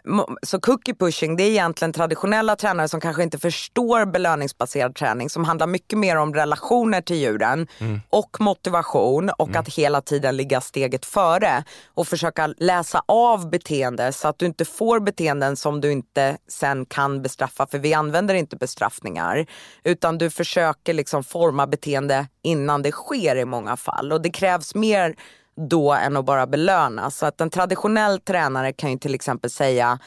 [0.43, 5.45] så cookie pushing det är egentligen traditionella tränare som kanske inte förstår belöningsbaserad träning som
[5.45, 8.01] handlar mycket mer om relationer till djuren mm.
[8.11, 9.61] och motivation och mm.
[9.61, 14.65] att hela tiden ligga steget före och försöka läsa av beteende så att du inte
[14.65, 19.47] får beteenden som du inte sen kan bestraffa för vi använder inte bestraffningar
[19.85, 24.75] utan du försöker liksom forma beteende innan det sker i många fall och det krävs
[24.75, 25.15] mer
[25.59, 27.11] då än att bara belöna.
[27.11, 29.99] Så att en traditionell tränare kan ju till exempel säga,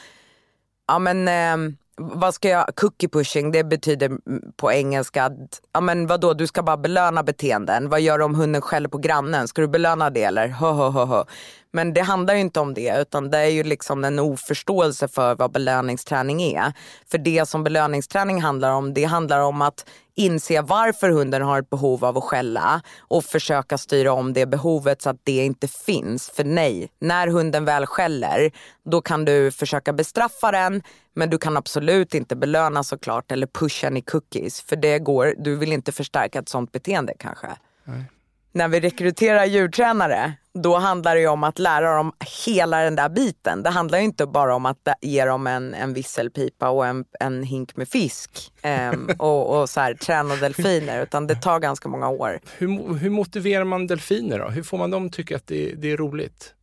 [0.86, 4.10] ja men eh, vad ska jag, cookie pushing det betyder
[4.56, 7.88] på engelska att, ja men vadå du ska bara belöna beteenden.
[7.88, 9.48] Vad gör du om hunden skäller på grannen?
[9.48, 10.48] Ska du belöna det eller?
[10.48, 11.24] Hö, hö, hö, hö.
[11.70, 15.34] Men det handlar ju inte om det utan det är ju liksom en oförståelse för
[15.34, 16.72] vad belöningsträning är.
[17.10, 21.70] För det som belöningsträning handlar om, det handlar om att inse varför hunden har ett
[21.70, 26.30] behov av att skälla och försöka styra om det behovet så att det inte finns.
[26.30, 28.50] För nej, när hunden väl skäller,
[28.84, 30.82] då kan du försöka bestraffa den
[31.14, 34.60] men du kan absolut inte belöna såklart eller pusha den i cookies.
[34.60, 37.48] För det går, du vill inte förstärka ett sånt beteende kanske.
[37.84, 38.04] Nej
[38.52, 42.12] när vi rekryterar djurtränare, då handlar det om att lära dem
[42.46, 43.62] hela den där biten.
[43.62, 47.76] Det handlar inte bara om att ge dem en, en visselpipa och en, en hink
[47.76, 48.52] med fisk
[48.92, 52.40] um, och, och så här, träna delfiner, utan det tar ganska många år.
[52.58, 54.48] Hur, hur motiverar man delfiner då?
[54.48, 56.54] Hur får man dem att tycka att det, det är roligt?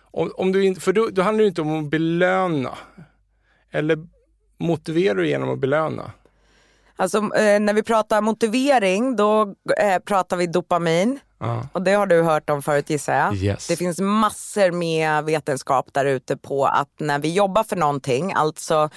[0.00, 2.78] Om, om du inte, för då, då handlar det inte om att belöna.
[3.70, 4.06] Eller
[4.58, 6.12] motiverar du genom att belöna?
[6.98, 11.20] Alltså eh, när vi pratar motivering, då eh, pratar vi dopamin.
[11.44, 11.64] Uh.
[11.72, 13.34] Och det har du hört om förut gissar jag.
[13.34, 13.66] Yes.
[13.66, 18.90] Det finns massor med vetenskap där ute på att när vi jobbar för någonting, alltså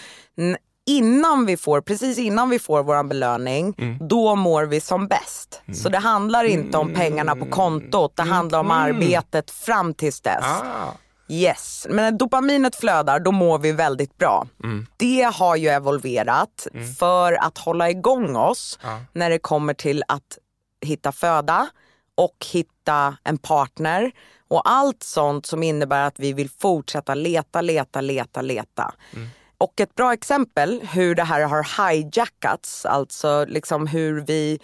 [0.86, 4.08] innan vi får, precis innan vi får vår belöning, mm.
[4.08, 5.62] då mår vi som bäst.
[5.66, 5.76] Mm.
[5.76, 8.78] Så det handlar inte om pengarna på kontot, det handlar om mm.
[8.78, 10.46] arbetet fram tills dess.
[10.46, 10.94] Ah.
[11.32, 14.48] Yes, men när dopaminet flödar då mår vi väldigt bra.
[14.64, 14.88] Mm.
[14.98, 16.94] Det har ju evolverat mm.
[16.94, 19.00] för att hålla igång oss ja.
[19.14, 20.38] när det kommer till att
[20.86, 21.68] hitta föda
[22.16, 24.12] och hitta en partner
[24.48, 28.94] och allt sånt som innebär att vi vill fortsätta leta, leta, leta, leta.
[29.14, 29.30] Mm.
[29.58, 34.60] Och ett bra exempel hur det här har hijackats, alltså liksom hur vi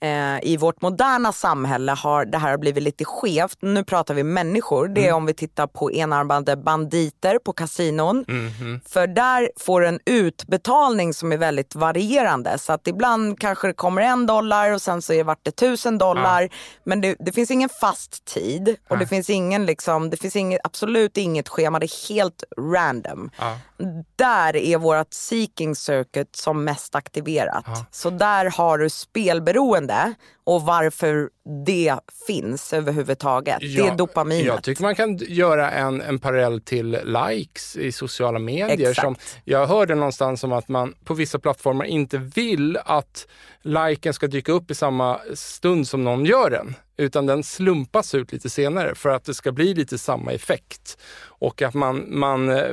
[0.00, 3.58] eh, i vårt moderna samhälle har det här blivit lite skevt.
[3.60, 4.88] Nu pratar vi människor.
[4.88, 5.16] Det är mm.
[5.16, 8.24] om vi tittar på enarmade banditer på kasinon.
[8.28, 8.80] Mm.
[8.88, 12.58] För där får du en utbetalning som är väldigt varierande.
[12.58, 15.98] Så att ibland kanske det kommer en dollar och sen så är vart det tusen
[15.98, 16.42] dollar.
[16.42, 16.48] Ja.
[16.84, 18.96] Men det, det, finns ingen fast tid och ja.
[18.96, 21.78] det finns ingen liksom, det finns inget, absolut inget schema.
[21.78, 23.30] Det är helt random.
[23.38, 23.58] Ja.
[24.16, 27.64] Där är vårt seeking circuit som mest aktiverat.
[27.90, 31.30] Så där har du spelberoende beteende och varför
[31.66, 33.58] det finns överhuvudtaget.
[33.60, 34.46] Ja, det är dopaminet.
[34.46, 38.94] Jag tycker man kan göra en, en parallell till likes i sociala medier.
[38.94, 43.26] Som jag hörde någonstans om att man på vissa plattformar inte vill att
[43.62, 46.74] liken ska dyka upp i samma stund som någon gör den.
[47.00, 50.98] Utan den slumpas ut lite senare för att det ska bli lite samma effekt.
[51.22, 52.64] Och att man, man, eh,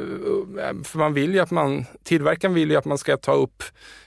[0.83, 3.63] för man vill ju att man, tillverkaren vill ju att man ska ta upp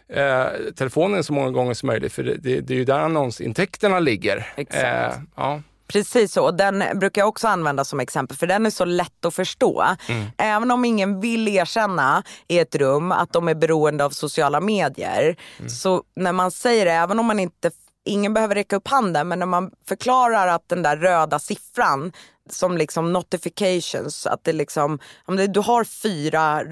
[0.09, 3.98] eh, telefonen så många gånger som möjligt för det, det, det är ju där annonsintäkterna
[3.98, 4.52] ligger.
[4.56, 5.16] Exakt.
[5.16, 5.62] Eh, ja.
[5.92, 9.35] Precis så, den brukar jag också använda som exempel för den är så lätt att
[9.35, 9.85] förstå.
[10.09, 10.26] Mm.
[10.38, 15.37] Även om ingen vill erkänna i ett rum att de är beroende av sociala medier.
[15.59, 15.68] Mm.
[15.68, 17.70] Så när man säger det, även om man inte
[18.05, 22.13] ingen behöver räcka upp handen men när man förklarar att den där röda siffran
[22.53, 26.63] som liksom notifications, att det liksom, om det, du har fyra,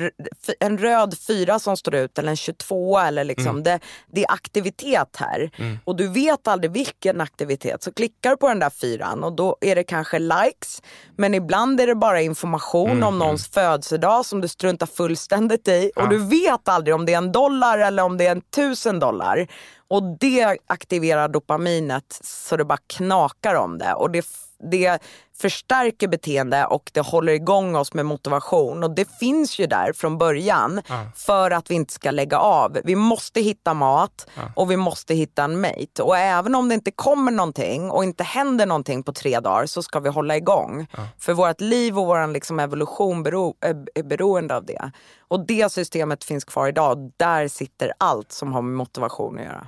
[0.60, 3.62] en röd fyra som står ut eller en 22 eller liksom, mm.
[3.62, 5.50] det, det är aktivitet här.
[5.56, 5.78] Mm.
[5.84, 7.82] Och du vet aldrig vilken aktivitet.
[7.82, 10.82] Så klickar du på den där fyran och då är det kanske likes,
[11.16, 13.08] men ibland är det bara information mm.
[13.08, 15.90] om någons födelsedag som du struntar fullständigt i.
[15.96, 16.02] Ja.
[16.02, 18.98] Och du vet aldrig om det är en dollar eller om det är en tusen
[18.98, 19.48] dollar.
[19.88, 23.94] Och det aktiverar dopaminet så det bara knakar om det.
[23.94, 24.26] Och det,
[24.70, 25.02] det
[25.38, 28.84] förstärker beteende och det håller igång oss med motivation.
[28.84, 31.06] Och det finns ju där från början ja.
[31.16, 32.78] för att vi inte ska lägga av.
[32.84, 34.42] Vi måste hitta mat ja.
[34.56, 36.02] och vi måste hitta en mate.
[36.02, 39.82] Och även om det inte kommer någonting och inte händer någonting på tre dagar så
[39.82, 40.86] ska vi hålla igång.
[40.96, 41.08] Ja.
[41.18, 43.56] För vårt liv och vår liksom evolution bero,
[43.94, 44.90] är beroende av det.
[45.28, 47.12] Och det systemet finns kvar idag.
[47.16, 49.66] Där sitter allt som har med motivation att göra.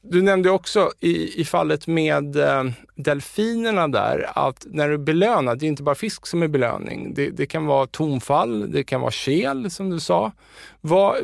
[0.00, 5.66] Du nämnde också i, i fallet med eh, delfinerna där att när du belönar, det
[5.66, 7.14] är inte bara fisk som är belöning.
[7.14, 10.32] Det, det kan vara tonfall, det kan vara kel som du sa.
[10.80, 11.16] Vad,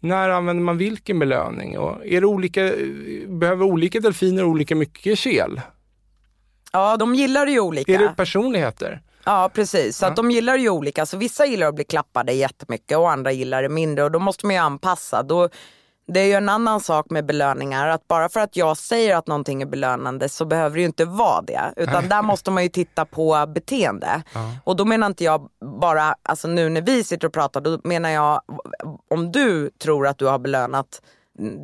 [0.00, 1.78] när använder man vilken belöning?
[1.78, 2.72] Och är det olika,
[3.26, 5.60] behöver olika delfiner olika mycket kel?
[6.72, 7.94] Ja, de gillar det ju olika.
[7.94, 9.02] Är det personligheter?
[9.24, 10.08] Ja precis, så ja.
[10.10, 11.06] att de gillar ju olika.
[11.06, 14.46] Så vissa gillar att bli klappade jättemycket och andra gillar det mindre och då måste
[14.46, 15.22] man ju anpassa.
[15.22, 15.48] Då,
[16.08, 19.26] det är ju en annan sak med belöningar, att bara för att jag säger att
[19.26, 21.72] någonting är belönande så behöver det ju inte vara det.
[21.76, 24.22] Utan där måste man ju titta på beteende.
[24.34, 24.52] Ja.
[24.64, 25.48] Och då menar inte jag
[25.80, 28.40] bara, alltså nu när vi sitter och pratar, då menar jag
[29.10, 31.02] om du tror att du har belönat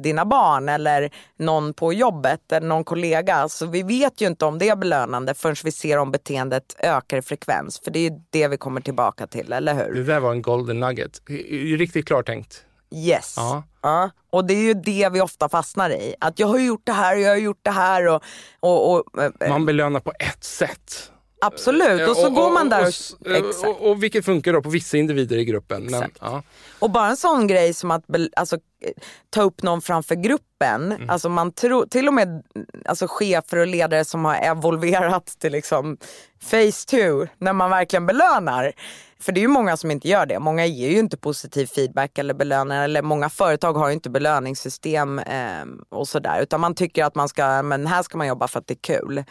[0.02, 3.48] dina barn eller någon på jobbet eller någon kollega.
[3.48, 7.16] Så vi vet ju inte om det är belönande förrän vi ser om beteendet ökar
[7.16, 7.80] i frekvens.
[7.84, 9.94] För det är ju det vi kommer tillbaka till, eller hur?
[9.94, 11.22] Det där var en golden nugget.
[11.78, 12.64] Riktigt klartänkt.
[12.92, 13.34] Yes.
[13.36, 13.62] Ja.
[13.82, 14.10] ja.
[14.30, 16.14] Och det är ju det vi ofta fastnar i.
[16.20, 18.08] Att jag har gjort det här och jag har gjort det här.
[18.08, 18.22] Och,
[18.60, 21.11] och, och eh, Man belönar på ett sätt.
[21.44, 24.96] Absolut, och så och, går man där och, och, och, vilket funkar då på vissa
[24.96, 25.84] individer i gruppen.
[25.90, 26.42] Men, ja.
[26.78, 28.04] Och bara en sån grej som att
[28.36, 28.58] alltså,
[29.30, 30.92] ta upp någon framför gruppen.
[30.92, 31.10] Mm.
[31.10, 32.42] Alltså man tror, till och med
[32.84, 35.96] alltså, chefer och ledare som har evolverat till liksom
[36.42, 38.72] face two, när man verkligen belönar.
[39.20, 40.38] För det är ju många som inte gör det.
[40.38, 42.84] Många ger ju inte positiv feedback eller belönar.
[42.84, 46.42] Eller många företag har ju inte belöningssystem eh, och sådär.
[46.42, 48.98] Utan man tycker att man ska, men här ska man jobba för att det är
[48.98, 49.24] kul.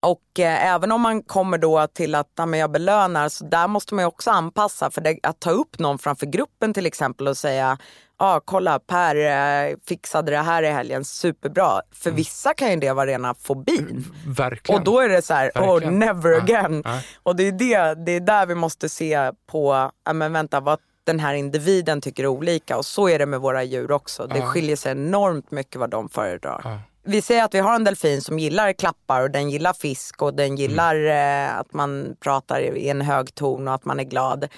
[0.00, 3.94] Och eh, även om man kommer då till att ja, jag belönar, så där måste
[3.94, 4.90] man ju också anpassa.
[4.90, 7.78] För det, att ta upp någon framför gruppen till exempel och säga,
[8.18, 11.80] ja ah, kolla Per eh, fixade det här i helgen, superbra.
[11.92, 12.16] För mm.
[12.16, 14.04] vissa kan ju det vara rena fobin.
[14.26, 14.78] Verkligen.
[14.78, 16.82] Och då är det så här, oh never again.
[16.84, 17.00] Ja.
[17.22, 20.78] Och det är, det, det är där vi måste se på, ja men vänta vad
[21.04, 22.76] den här individen tycker olika.
[22.76, 24.26] Och så är det med våra djur också.
[24.26, 28.22] Det skiljer sig enormt mycket vad de föredrar vi säger att vi har en delfin
[28.22, 31.48] som gillar klappar och den gillar fisk och den gillar mm.
[31.48, 34.48] eh, att man pratar i en hög ton och att man är glad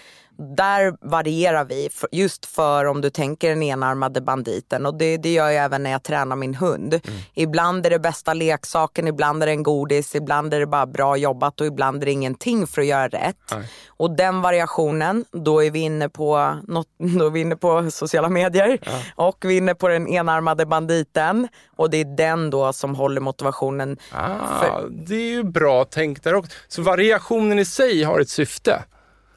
[0.42, 5.50] där varierar vi just för om du tänker den enarmade banditen och det, det gör
[5.50, 6.94] jag även när jag tränar min hund.
[6.94, 7.18] Mm.
[7.34, 11.16] Ibland är det bästa leksaken, ibland är det en godis, ibland är det bara bra
[11.16, 13.36] jobbat och ibland är det ingenting för att göra rätt.
[13.52, 13.68] Nej.
[13.86, 18.28] Och den variationen, då är vi inne på, något, då är vi inne på sociala
[18.28, 18.92] medier ja.
[19.26, 23.20] och vi är inne på den enarmade banditen och det är den då som håller
[23.20, 23.96] motivationen.
[24.12, 24.88] Ah, för...
[24.90, 26.52] Det är ju bra tänkt där också.
[26.68, 28.82] Så variationen i sig har ett syfte?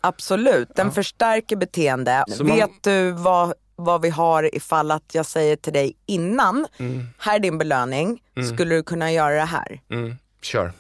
[0.06, 0.94] Absolut, den ja.
[0.94, 2.24] förstärker beteende.
[2.40, 2.48] man...
[2.48, 7.08] Vet du vad, vad vi har ifall att jag säger till dig innan, mm.
[7.18, 8.54] här är din belöning, mm.
[8.54, 9.82] skulle du kunna göra det här?
[9.90, 10.16] Mm.
[10.42, 10.74] Kör.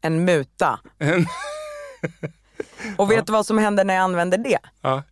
[0.00, 0.80] En muta.
[2.96, 3.22] Och vet ja.
[3.26, 4.58] du vad som händer när jag använder det?
[4.80, 5.02] Ja.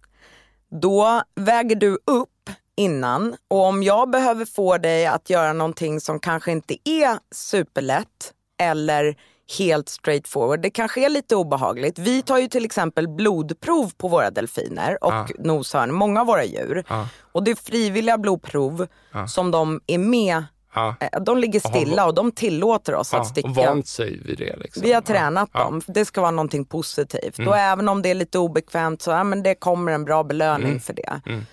[0.71, 6.21] Då väger du upp innan och om jag behöver få dig att göra någonting som
[6.21, 9.17] kanske inte är superlätt eller
[9.59, 10.61] helt straight forward.
[10.61, 11.99] Det kanske är lite obehagligt.
[11.99, 15.29] Vi tar ju till exempel blodprov på våra delfiner och ah.
[15.39, 16.85] noshörn, många av våra djur.
[16.89, 17.05] Ah.
[17.33, 19.27] Och det är frivilliga blodprov ah.
[19.27, 20.45] som de är med
[21.01, 23.49] eh, de ligger stilla och de tillåter oss att sticka.
[23.49, 24.57] Och vant sig vid det.
[24.57, 24.83] Liksom.
[24.83, 25.83] Vi har tränat dem.
[25.87, 27.39] Det ska vara någonting positivt.
[27.39, 27.49] Mm.
[27.49, 30.69] Och även om det är lite obekvämt så ja, men det kommer en bra belöning
[30.69, 30.81] mm.
[30.81, 31.21] för det.
[31.27, 31.47] Mm.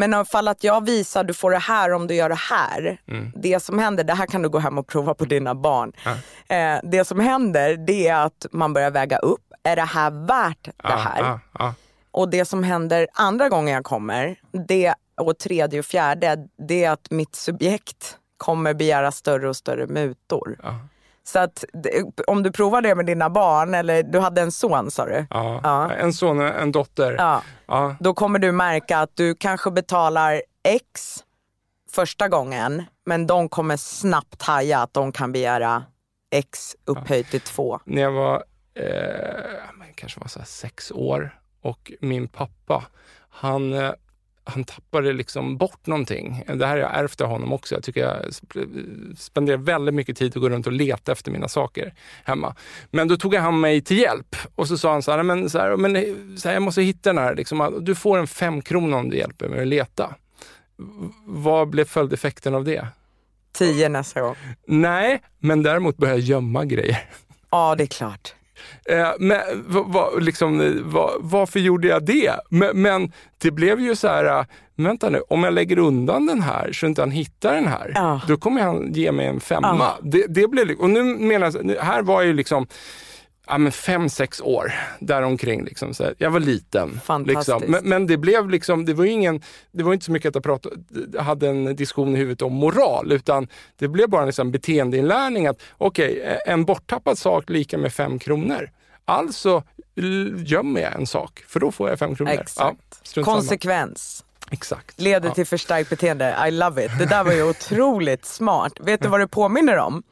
[0.00, 3.00] Men ifall att jag visar, du får det här om du gör det här.
[3.08, 3.32] Mm.
[3.36, 5.92] Det som händer, det här kan du gå hem och prova på dina barn.
[6.04, 6.56] Ja.
[6.56, 10.68] Eh, det som händer det är att man börjar väga upp, är det här värt
[10.82, 11.38] det här?
[11.58, 11.74] Ja,
[12.10, 14.36] och det som händer andra gången jag kommer,
[14.68, 16.36] det, och tredje och fjärde,
[16.68, 20.58] det är att mitt subjekt kommer begära större och större mutor.
[21.30, 21.64] Så att
[22.26, 25.26] om du provar det med dina barn, eller du hade en son sa du?
[25.30, 25.92] Ja, ja.
[25.92, 27.14] en son och en dotter.
[27.18, 27.42] Ja.
[27.66, 27.96] ja.
[28.00, 31.18] Då kommer du märka att du kanske betalar X
[31.90, 35.84] första gången, men de kommer snabbt haja att de kan begära
[36.30, 37.80] X upphöjt till 2.
[37.84, 38.84] När jag var, eh,
[39.94, 42.84] kanske var så sex år och min pappa,
[43.30, 43.92] han eh,
[44.50, 46.44] han tappade liksom bort någonting.
[46.46, 47.74] Det här har jag ärvt av honom också.
[47.74, 48.16] Jag tycker jag
[49.18, 52.54] spenderar väldigt mycket tid att gå runt och leta efter mina saker hemma.
[52.90, 55.58] Men då tog han mig till hjälp och så sa han så här, men, så
[55.58, 55.94] här, men
[56.38, 57.34] så här, jag måste hitta den här.
[57.34, 60.14] Liksom, du får en femkrona om du hjälper mig att leta.
[61.24, 62.86] Vad blev följdeffekten av det?
[63.52, 64.36] Tio nästa gång.
[64.66, 67.08] Nej, men däremot började jag gömma grejer.
[67.50, 68.34] Ja, det är klart.
[68.84, 72.32] Eh, men va, liksom, va, varför gjorde jag det?
[72.48, 74.44] Men, men, det blev ju så här, äh,
[74.76, 78.20] vänta nu, om jag lägger undan den här så inte han hittar den här, ja.
[78.28, 79.76] då kommer han ge mig en femma.
[79.78, 79.98] Ja.
[80.02, 82.66] Det, det blev, och nu menar jag, här var ju liksom
[83.50, 85.64] ja, men fem, sex år däromkring.
[85.64, 85.94] Liksom.
[85.94, 87.00] Så jag var liten.
[87.04, 87.60] Fantastiskt.
[87.60, 87.70] Liksom.
[87.70, 89.42] Men, men, det blev liksom, det var ingen,
[89.72, 93.12] det var inte så mycket att jag pratade, hade en diskussion i huvudet om moral,
[93.12, 97.92] utan det blev bara en liksom beteendeinlärning att okej, okay, en borttappad sak lika med
[97.92, 98.70] fem kronor.
[99.04, 99.62] Alltså
[100.36, 102.32] gömmer jag en sak, för då får jag fem kronor.
[102.32, 103.12] Exakt.
[103.14, 104.24] Ja, Konsekvens.
[104.50, 105.00] Exakt.
[105.00, 105.34] Leder ja.
[105.34, 106.36] till förstärkt beteende.
[106.48, 106.90] I love it.
[106.98, 108.72] Det där var ju otroligt smart.
[108.80, 110.02] Vet du vad det påminner om?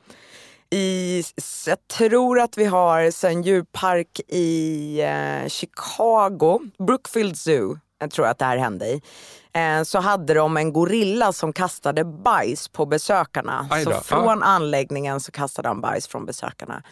[0.70, 1.22] I,
[1.66, 8.38] jag tror att vi har en djurpark i eh, Chicago, Brookfield Zoo, jag tror att
[8.38, 9.02] det här hände i.
[9.52, 13.68] Eh, så hade de en gorilla som kastade bajs på besökarna.
[13.84, 14.46] Så från ah.
[14.46, 16.82] anläggningen så kastade han bajs från besökarna.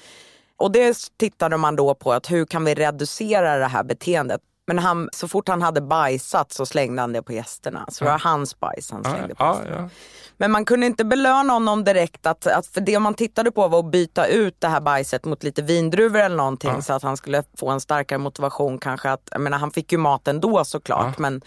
[0.57, 4.41] Och det tittade man då på, att hur kan vi reducera det här beteendet?
[4.67, 7.87] Men han, så fort han hade bajsat så slängde han det på gästerna.
[7.89, 9.91] Så det var hans bajs han slängde på gästerna.
[10.39, 12.27] Men man kunde inte belöna honom direkt.
[12.27, 15.43] Att, att, för det man tittade på var att byta ut det här bajset mot
[15.43, 16.83] lite vindruvor eller någonting.
[16.83, 19.11] Så att han skulle få en starkare motivation kanske.
[19.11, 21.19] Att, jag menar, han fick ju mat ändå såklart.
[21.19, 21.43] Men,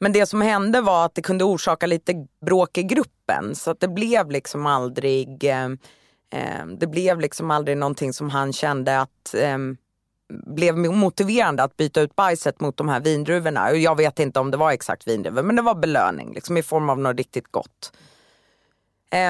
[0.00, 3.54] men det som hände var att det kunde orsaka lite bråk i gruppen.
[3.54, 5.68] Så att det blev liksom aldrig eh,
[6.32, 9.58] eh, det blev liksom aldrig någonting som han kände att eh,
[10.28, 13.72] blev motiverande att byta ut bajset mot de här vindruvorna.
[13.72, 16.90] Jag vet inte om det var exakt vindruvor men det var belöning liksom, i form
[16.90, 17.92] av något riktigt gott.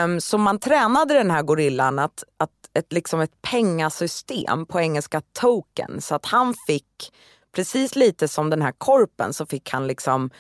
[0.05, 5.23] Um, så man tränade den här gorillan att, att ett, liksom ett pengasystem, på engelska
[5.33, 7.13] token, så att han fick,
[7.53, 10.31] precis lite som den här korpen, så fick han liksom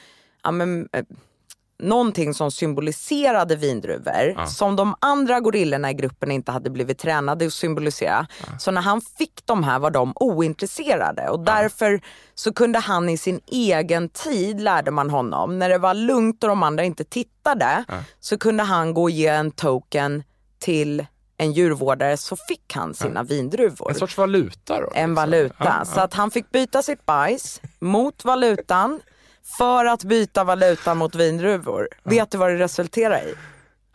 [0.43, 1.05] ja, men, eh,
[1.79, 4.47] någonting som symboliserade vindruvor ja.
[4.47, 8.27] som de andra gorillorna i gruppen inte hade blivit tränade att symbolisera.
[8.41, 8.59] Ja.
[8.59, 12.01] Så när han fick de här var de ointresserade och därför
[12.35, 16.49] så kunde han i sin egen tid, lärde man honom, när det var lugnt och
[16.49, 17.85] de andra inte tittade,
[18.21, 20.23] så kunde han gå och ge en token
[20.59, 21.07] till
[21.39, 23.91] en djurvårdare så fick han sina vindruvor.
[23.91, 24.91] En sorts valuta då?
[24.95, 25.15] En liksom.
[25.15, 25.85] valuta.
[25.85, 29.01] Så att han fick byta sitt bajs mot valutan
[29.59, 31.89] för att byta valuta mot vindruvor.
[32.05, 33.35] Vet du vad det resulterar i?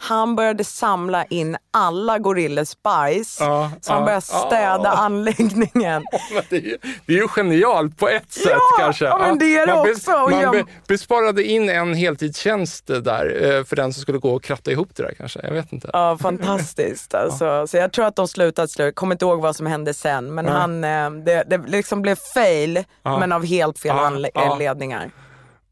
[0.04, 3.38] Han började samla in alla gorillers bajs.
[3.40, 4.90] Ja, så han började städa ja.
[4.90, 6.04] anläggningen.
[6.34, 9.06] Ja, det, är ju, det är ju genialt på ett sätt kanske.
[9.06, 10.12] Ja, men det är det man också.
[10.12, 10.66] man jag...
[10.88, 15.04] besparade in en heltidstjänst där eh, för den som skulle gå och kratta ihop det
[15.04, 15.40] där kanske.
[15.44, 15.90] Jag vet inte.
[15.94, 17.14] Ja, fantastiskt.
[17.22, 17.68] Alltså.
[17.68, 18.96] Så jag tror att de slutade slut.
[18.96, 20.36] Kommer inte ihåg vad som hände sen.
[20.36, 23.96] Men han, eh, det, det liksom blev fail, men av helt fel
[24.36, 25.12] anledningar.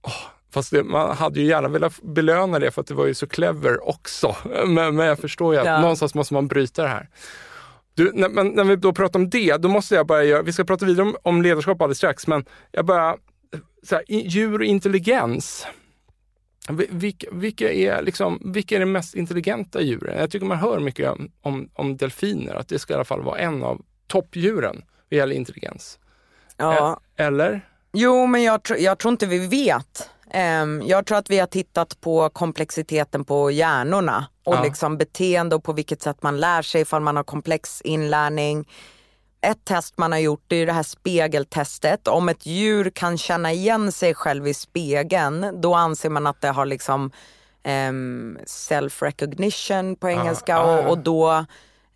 [0.03, 0.11] Oh,
[0.53, 3.27] fast det, man hade ju gärna velat belöna det för att det var ju så
[3.27, 4.35] clever också.
[4.67, 5.81] Men, men jag förstår ju att ja.
[5.81, 7.09] någonstans måste man bryta det här.
[7.93, 10.53] Du, när, men, när vi då pratar om det, då måste jag bara göra, vi
[10.53, 13.17] ska prata vidare om, om ledarskap alldeles strax, men jag bara,
[13.83, 15.67] så här, djur och intelligens.
[16.89, 20.19] Vilka, vilka, är liksom, vilka är de mest intelligenta djuren?
[20.19, 23.37] Jag tycker man hör mycket om, om, delfiner, att det ska i alla fall vara
[23.37, 25.99] en av toppdjuren vad gäller intelligens.
[26.57, 26.99] Ja.
[27.15, 27.69] Eller?
[27.93, 30.09] Jo, men jag, tr jag tror inte vi vet.
[30.61, 34.63] Um, jag tror att vi har tittat på komplexiteten på hjärnorna och ja.
[34.63, 38.67] liksom beteende och på vilket sätt man lär sig ifall man har komplex inlärning.
[39.41, 42.07] Ett test man har gjort är det här spegeltestet.
[42.07, 46.49] Om ett djur kan känna igen sig själv i spegeln då anser man att det
[46.49, 47.11] har liksom
[47.89, 51.45] um, self recognition på engelska ja, ja, och, och då,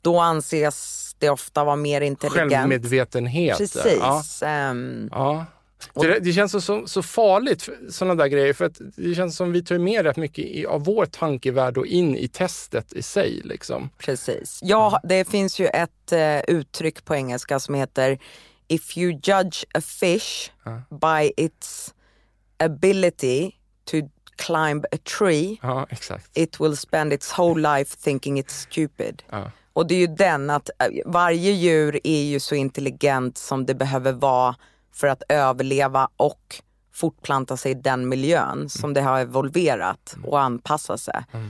[0.02, 2.52] då anses det ofta vara mer intelligent.
[2.52, 3.58] Självmedvetenhet.
[3.58, 4.42] Precis.
[4.42, 5.46] Um, ja.
[5.94, 9.64] Det, det, känns så, så farligt, sådana där grejer, för att det känns som vi
[9.64, 13.42] tar med rätt mycket i, av vår tankevärld och in i testet i sig.
[13.44, 13.90] Liksom.
[13.98, 14.60] Precis.
[14.64, 18.20] Ja, det finns ju ett uh, uttryck på engelska som heter
[18.68, 20.82] If you judge a fish ja.
[20.90, 21.94] by its
[22.60, 23.52] ability
[23.86, 23.98] to
[24.36, 25.88] climb a tree, ja,
[26.34, 29.24] it will spend its whole life thinking it's stupid.
[29.30, 29.52] Ja.
[29.74, 33.76] Och det är ju den att eh, varje djur är ju så intelligent som det
[33.76, 34.56] behöver vara
[34.94, 36.62] för att överleva och
[36.94, 38.70] fortplanta sig i den miljön mm.
[38.70, 41.26] som det har evolverat och anpassa sig.
[41.32, 41.50] Mm.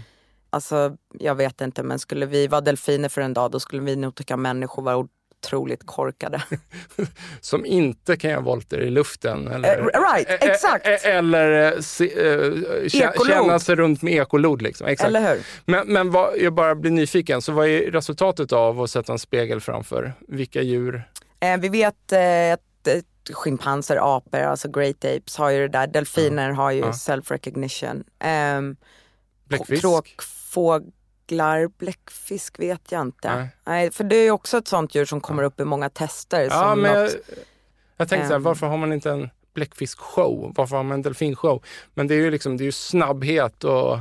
[0.50, 3.96] Alltså, jag vet inte, men skulle vi vara delfiner för en dag då skulle vi
[3.96, 5.08] nog tycka människor var
[5.44, 6.44] otroligt korkade.
[7.42, 9.48] som inte kan göra volter i luften?
[9.48, 10.88] Eller, uh, right, exakt.
[11.06, 12.88] Eller se, uh,
[13.28, 14.62] känna sig runt med ekolod.
[14.62, 14.88] Liksom.
[14.88, 15.08] Exakt.
[15.08, 15.42] Eller hur?
[15.66, 19.20] Men, men vad, jag bara blir nyfiken, så vad är resultatet av att sätta en
[19.20, 20.14] spegel framför?
[20.28, 21.04] Vilka djur?
[21.40, 22.14] Eh, vi vet
[22.54, 22.88] att
[23.34, 25.88] schimpanser, apor, alltså great apes har ju det där.
[25.88, 28.04] Delfiner har ju self-recognition.
[28.58, 28.76] Um,
[29.46, 29.82] Bläckfisk?
[29.82, 33.36] Kråkfåglar, bläckfisk vet jag inte.
[33.36, 33.48] Nej.
[33.64, 33.92] Nej.
[33.92, 36.48] för det är också ett sånt djur som kommer upp i många tester.
[36.52, 37.38] Ja, men något, jag,
[37.98, 40.54] jag tänkte um, så här, varför har man inte en bläckfiskshow?
[40.56, 41.64] Varför har man en delfinshow?
[41.94, 44.00] Men det är ju liksom, det är ju snabbhet och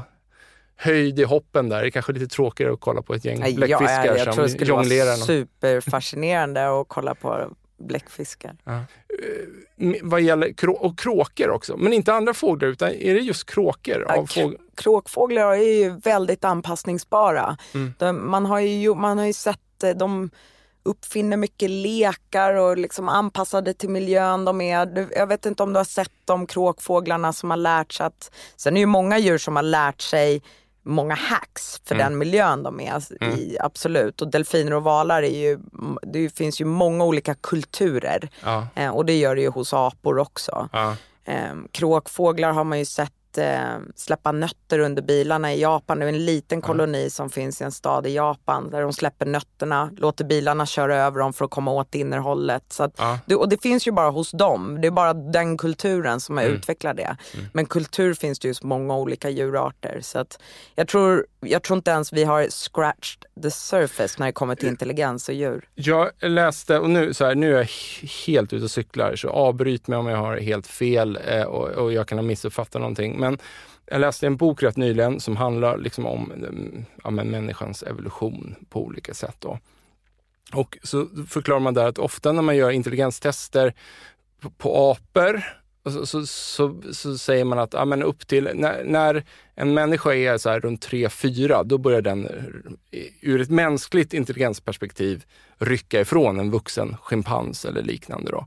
[0.77, 1.81] höjd i hoppen där.
[1.81, 4.33] Det är kanske lite tråkigare att kolla på ett gäng bläckfiskar ja, jag, jag som
[4.33, 5.07] tror det skulle jonglerar.
[5.07, 8.57] vara superfascinerande att kolla på bläckfiskar.
[8.64, 8.72] Ja.
[8.72, 14.05] Uh, vad gäller och kråkor också, men inte andra fåglar utan är det just kråkor?
[14.09, 17.57] Ja, fågl kråkfåglar är ju väldigt anpassningsbara.
[17.74, 17.95] Mm.
[17.99, 20.30] De, man, har ju, man har ju sett eh, de
[20.85, 25.09] uppfinner mycket lekar och liksom anpassade till miljön de är.
[25.16, 28.30] Jag vet inte om du har sett de kråkfåglarna som har lärt sig att...
[28.57, 30.43] Sen är det ju många djur som har lärt sig
[30.83, 32.07] många hacks för mm.
[32.07, 33.39] den miljön de är mm.
[33.39, 33.57] i.
[33.61, 34.22] Absolut.
[34.22, 35.59] Och delfiner och valar är ju,
[36.03, 38.30] det finns ju många olika kulturer.
[38.45, 38.66] Ja.
[38.74, 40.68] Eh, och det gör det ju hos apor också.
[40.72, 40.97] Ja.
[41.24, 45.99] Eh, kråkfåglar har man ju sett eh, släppa nötter under bilarna i Japan.
[45.99, 49.26] Det är en liten koloni som finns i en stad i Japan där de släpper
[49.26, 52.64] nötterna, låter bilarna köra över dem för att komma åt innehållet.
[52.68, 53.18] Så att, ja.
[53.26, 54.78] det, och det finns ju bara hos dem.
[54.80, 56.57] Det är bara den kulturen som har mm.
[56.57, 57.16] utvecklat det.
[57.35, 57.47] Mm.
[57.53, 59.99] Men kultur finns det ju hos många olika djurarter.
[60.03, 60.39] Så att
[60.74, 64.68] jag, tror, jag tror inte ens vi har scratched the surface när det kommer till
[64.68, 65.68] intelligens och djur.
[65.74, 67.68] Jag läste, och nu, så här, nu är jag
[68.26, 71.93] helt ute och cyklar, så avbryt mig om jag har helt fel eh, och, och
[71.93, 73.20] jag kan ha missuppfattat någonting.
[73.23, 73.39] Men
[73.87, 76.33] jag läste en bok rätt nyligen som handlar liksom om
[77.05, 79.37] ja, människans evolution på olika sätt.
[79.39, 79.59] Då.
[80.53, 83.75] Och så förklarar man där att ofta när man gör intelligenstester
[84.41, 85.43] på, på apor
[85.85, 90.14] så, så, så, så, säger man att ja, men upp till när, när en människa
[90.14, 92.29] är så här runt 3-4, då börjar den
[93.20, 95.25] ur ett mänskligt intelligensperspektiv
[95.59, 98.31] rycka ifrån en vuxen schimpans eller liknande.
[98.31, 98.47] Då.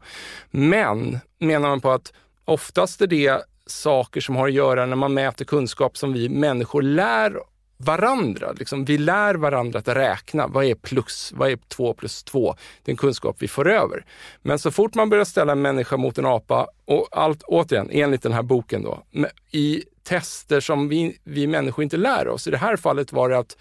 [0.51, 2.13] Men menar man på att
[2.45, 6.81] oftast är det saker som har att göra när man mäter kunskap som vi människor
[6.81, 7.39] lär
[7.77, 8.51] varandra.
[8.51, 10.47] Liksom, vi lär varandra att räkna.
[10.47, 11.31] Vad är plus?
[11.35, 12.55] Vad är två plus två?
[12.83, 14.05] Det är en kunskap vi får över.
[14.41, 18.23] Men så fort man börjar ställa en människa mot en apa, och allt återigen enligt
[18.23, 19.03] den här boken då,
[19.51, 22.47] i tester som vi, vi människor inte lär oss.
[22.47, 23.57] I det här fallet var det att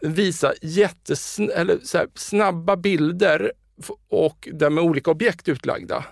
[0.00, 0.52] visa
[1.54, 3.52] eller så snabba bilder
[4.08, 6.04] och där med olika objekt utlagda.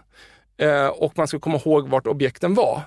[0.58, 2.82] Eh, och man ska komma ihåg vart objekten var.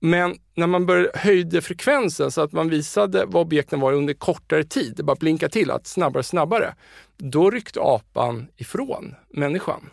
[0.00, 4.64] Men när man började höjde frekvensen så att man visade vad objekten var under kortare
[4.64, 6.74] tid, det bara blinkade till att snabbare, snabbare,
[7.16, 9.90] då ryckte apan ifrån människan.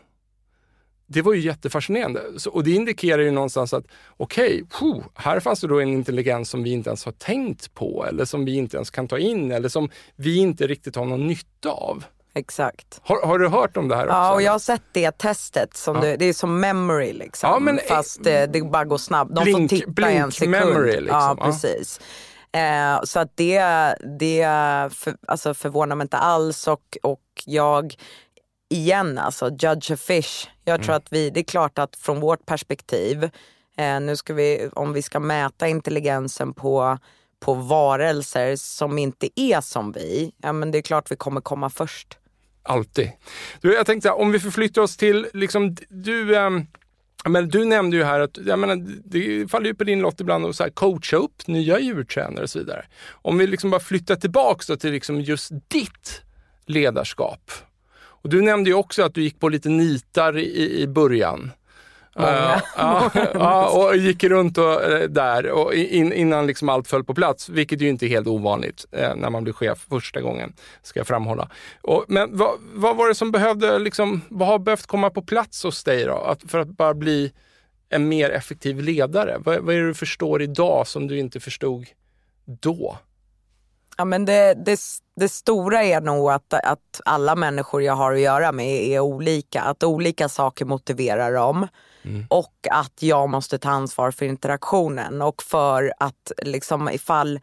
[1.06, 2.22] Det var ju jättefascinerande.
[2.38, 3.86] Så, och det indikerar ju någonstans att
[4.18, 8.06] okej, okay, här fanns det då en intelligens som vi inte ens har tänkt på
[8.10, 11.28] eller som vi inte ens kan ta in eller som vi inte riktigt har någon
[11.28, 12.06] nytta av.
[12.36, 13.02] Exakt.
[13.04, 14.16] Har, har, du hört om det här också?
[14.16, 15.78] Ja, och jag har sett det testet.
[15.78, 16.02] Som ja.
[16.02, 17.50] det, det, är som memory liksom.
[17.50, 19.36] Ja, men, fast det, det bara går snabbt.
[19.36, 20.52] De blink, får titta blink en sekund.
[20.52, 21.20] Memory, liksom.
[21.20, 22.00] Ja, precis.
[22.52, 23.62] Eh, så att det,
[24.20, 24.44] det
[24.94, 27.96] för, alltså förvånar mig inte alls och, och jag
[28.70, 30.48] igen alltså, judge a fish.
[30.64, 30.98] Jag tror mm.
[30.98, 33.24] att vi, det är klart att från vårt perspektiv,
[33.78, 36.98] eh, nu ska vi, om vi ska mäta intelligensen på
[37.44, 41.70] på varelser som inte är som vi, ja men det är klart vi kommer komma
[41.70, 42.18] först.
[42.64, 43.12] Alltid.
[43.62, 46.68] Du, jag tänkte om vi förflyttar oss till, liksom, du, ähm,
[47.26, 50.46] men du nämnde ju här att jag menar, det faller ju på din lott ibland
[50.46, 52.86] att så här coacha upp nya djurtränare och så vidare.
[53.12, 56.22] Om vi liksom bara flyttar tillbaks till liksom just ditt
[56.66, 57.52] ledarskap.
[57.96, 61.52] Och du nämnde ju också att du gick på lite nitar i, i början.
[62.16, 62.62] Många.
[62.78, 67.14] ja, ja, och gick runt och, eh, där och in, innan liksom allt föll på
[67.14, 71.00] plats, vilket ju inte är helt ovanligt eh, när man blir chef första gången, ska
[71.00, 71.50] jag framhålla.
[71.82, 75.64] Och, men vad, vad var det som behövde, liksom, vad har behövt komma på plats
[75.64, 77.32] hos dig då, att, för att bara bli
[77.90, 79.38] en mer effektiv ledare?
[79.40, 81.86] Vad, vad är det du förstår idag som du inte förstod
[82.46, 82.98] då?
[83.98, 84.80] Ja, men det, det,
[85.16, 89.62] det, stora är nog att, att alla människor jag har att göra med är olika.
[89.62, 91.68] Att olika saker motiverar dem.
[92.06, 92.26] Mm.
[92.30, 97.40] Och att jag måste ta ansvar för interaktionen och för att liksom ifall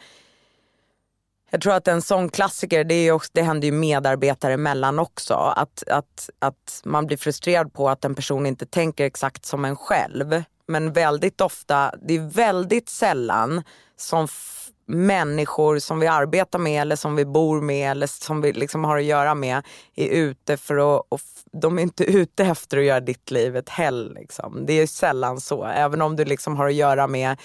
[1.50, 5.34] jag tror att en sån klassiker, det, är också, det händer ju medarbetare emellan också.
[5.34, 9.76] Att, att, att man blir frustrerad på att en person inte tänker exakt som en
[9.76, 10.42] själv.
[10.66, 13.62] Men väldigt ofta, det är väldigt sällan
[13.96, 14.28] som
[14.90, 18.98] människor som vi arbetar med eller som vi bor med eller som vi liksom har
[18.98, 19.62] att göra med
[19.94, 21.20] är ute för att, och
[21.52, 24.14] de är inte ute efter att göra ditt liv ett hell.
[24.14, 24.66] Liksom.
[24.66, 27.36] Det är sällan så, även om du liksom har att göra med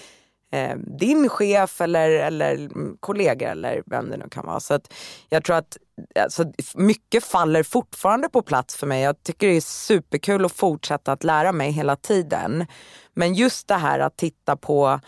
[0.52, 2.68] eh, din chef eller, eller
[3.00, 4.60] kollega eller vem det nu kan vara.
[4.60, 4.92] Så att
[5.28, 5.76] jag tror att
[6.20, 9.02] alltså, mycket faller fortfarande på plats för mig.
[9.02, 12.66] Jag tycker det är superkul att fortsätta att lära mig hela tiden.
[13.14, 15.00] Men just det här att titta på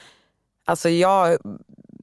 [0.69, 1.39] Alltså jag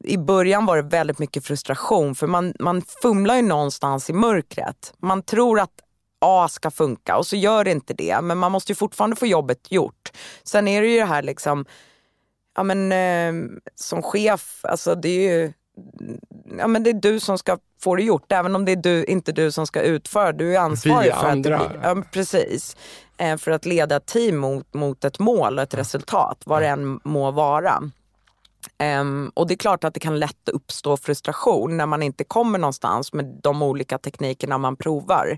[0.06, 4.94] i början var det väldigt mycket frustration för man, man fumlar ju någonstans i mörkret.
[4.98, 5.72] Man tror att
[6.20, 8.22] A ska funka och så gör det inte det.
[8.22, 10.12] Men man måste ju fortfarande få jobbet gjort.
[10.44, 11.66] Sen är det ju det här liksom
[12.56, 15.54] ja men eh, som chef, alltså det är ju
[16.58, 19.06] ja, men det är du som ska få det gjort, även om det är du,
[19.06, 20.32] inte du som ska utföra.
[20.32, 21.58] Du är ansvarig för andra.
[21.58, 22.78] att det blir, ja, precis.
[23.18, 26.68] Eh, för att leda ett team mot, mot ett mål och ett resultat, vad det
[26.68, 27.92] än må vara.
[29.00, 32.60] Um, och det är klart att det kan lätt uppstå frustration när man inte kommer
[32.60, 35.38] någonstans med de olika teknikerna man provar.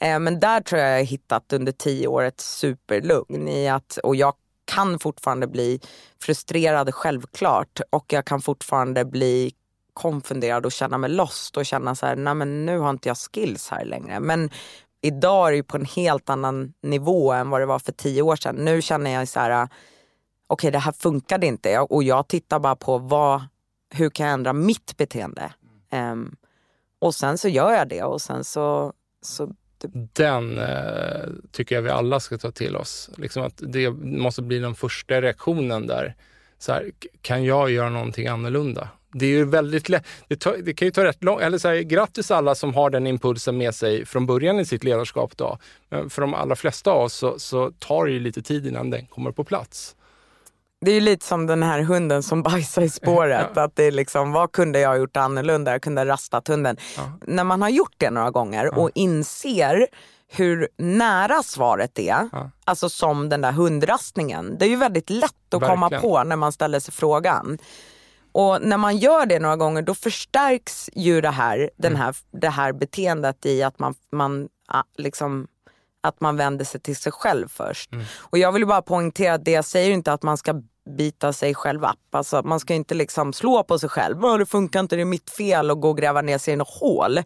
[0.00, 3.98] Um, men där tror jag jag har hittat under tio år ett superlugn i att,
[4.02, 4.34] och jag
[4.64, 5.80] kan fortfarande bli
[6.22, 9.52] frustrerad självklart och jag kan fortfarande bli
[9.92, 13.16] konfunderad och känna mig lost och känna så här, nej men nu har inte jag
[13.16, 14.20] skills här längre.
[14.20, 14.50] Men
[15.02, 18.36] idag är det på en helt annan nivå än vad det var för tio år
[18.36, 18.56] sedan.
[18.56, 19.68] Nu känner jag så här,
[20.46, 23.42] okej okay, det här funkade inte och jag tittar bara på vad,
[23.90, 25.52] hur kan jag ändra mitt beteende?
[25.92, 26.36] Um,
[26.98, 28.92] och sen så gör jag det och sen så,
[29.22, 29.46] så
[29.78, 33.10] typ den eh, tycker jag vi alla ska ta till oss.
[33.16, 36.14] Liksom att det måste bli den första reaktionen där.
[36.58, 36.90] Så här,
[37.22, 38.88] kan jag göra någonting annorlunda?
[39.12, 40.06] Det är ju väldigt lätt.
[40.28, 42.90] Det, tar, det kan ju ta rätt lång eller så här, grattis alla som har
[42.90, 45.36] den impulsen med sig från början i sitt ledarskap.
[45.36, 45.58] Då.
[45.88, 48.90] Men för de allra flesta av oss så, så tar det ju lite tid innan
[48.90, 49.96] den kommer på plats.
[50.80, 53.50] Det är ju lite som den här hunden som bajsar i spåret.
[53.54, 53.62] ja.
[53.62, 55.72] Att det är liksom, vad kunde jag ha gjort annorlunda?
[55.72, 56.76] Jag kunde ha rastat hunden.
[56.96, 57.02] Ja.
[57.26, 58.70] När man har gjort det några gånger ja.
[58.70, 59.86] och inser
[60.28, 62.28] hur nära svaret är,
[62.64, 64.56] alltså som den där hundrastningen.
[64.58, 65.90] Det är ju väldigt lätt att Verkligen.
[65.90, 67.58] komma på när man ställer sig frågan.
[68.32, 72.02] Och när man gör det några gånger då förstärks ju det här, den mm.
[72.02, 74.48] här, det här beteendet i att man, man
[74.98, 75.46] liksom
[76.04, 77.92] att man vänder sig till sig själv först.
[77.92, 78.04] Mm.
[78.18, 80.62] Och jag vill bara poängtera att det jag säger inte att man ska
[80.98, 82.14] bita sig själv upp.
[82.14, 84.20] Alltså, man ska inte liksom slå på sig själv.
[84.38, 86.80] Det funkar inte, det är mitt fel och gå och gräva ner sig i något
[86.80, 87.20] hål.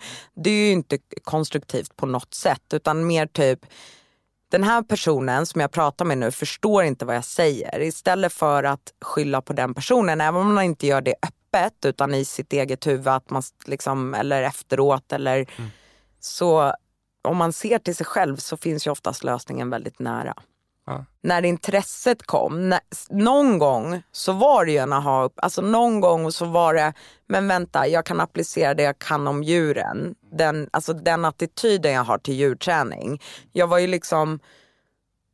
[0.44, 3.66] Det är ju inte konstruktivt på något sätt utan mer typ
[4.50, 7.80] den här personen som jag pratar med nu förstår inte vad jag säger.
[7.80, 12.14] Istället för att skylla på den personen, även om man inte gör det öppet utan
[12.14, 15.70] i sitt eget huvud att man liksom, eller efteråt eller mm.
[16.20, 16.74] så
[17.22, 20.34] om man ser till sig själv så finns ju oftast lösningen väldigt nära.
[20.88, 21.04] Ja.
[21.22, 26.32] När intresset kom, när, någon gång så var det ju en aha alltså någon gång
[26.32, 26.92] så var det,
[27.26, 30.14] men vänta jag kan applicera det jag kan om djuren.
[30.32, 33.22] Den, alltså den attityden jag har till djurträning.
[33.52, 34.40] Jag var ju liksom,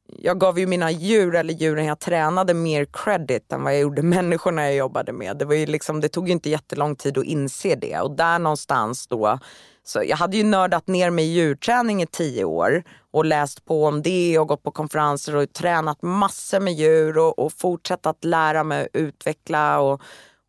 [0.09, 4.03] jag gav ju mina djur, eller djuren jag tränade, mer credit än vad jag gjorde
[4.17, 5.37] människorna jag jobbade med.
[5.39, 8.39] Det, var ju liksom, det tog ju inte jättelång tid att inse det och där
[8.39, 9.39] någonstans då
[9.87, 13.87] så jag hade ju nördat ner mig i djurträning i tio år och läst på
[13.87, 18.25] om det och gått på konferenser och tränat massor med djur och, och fortsatt att
[18.25, 19.81] lära mig utveckla.
[19.81, 20.03] Och,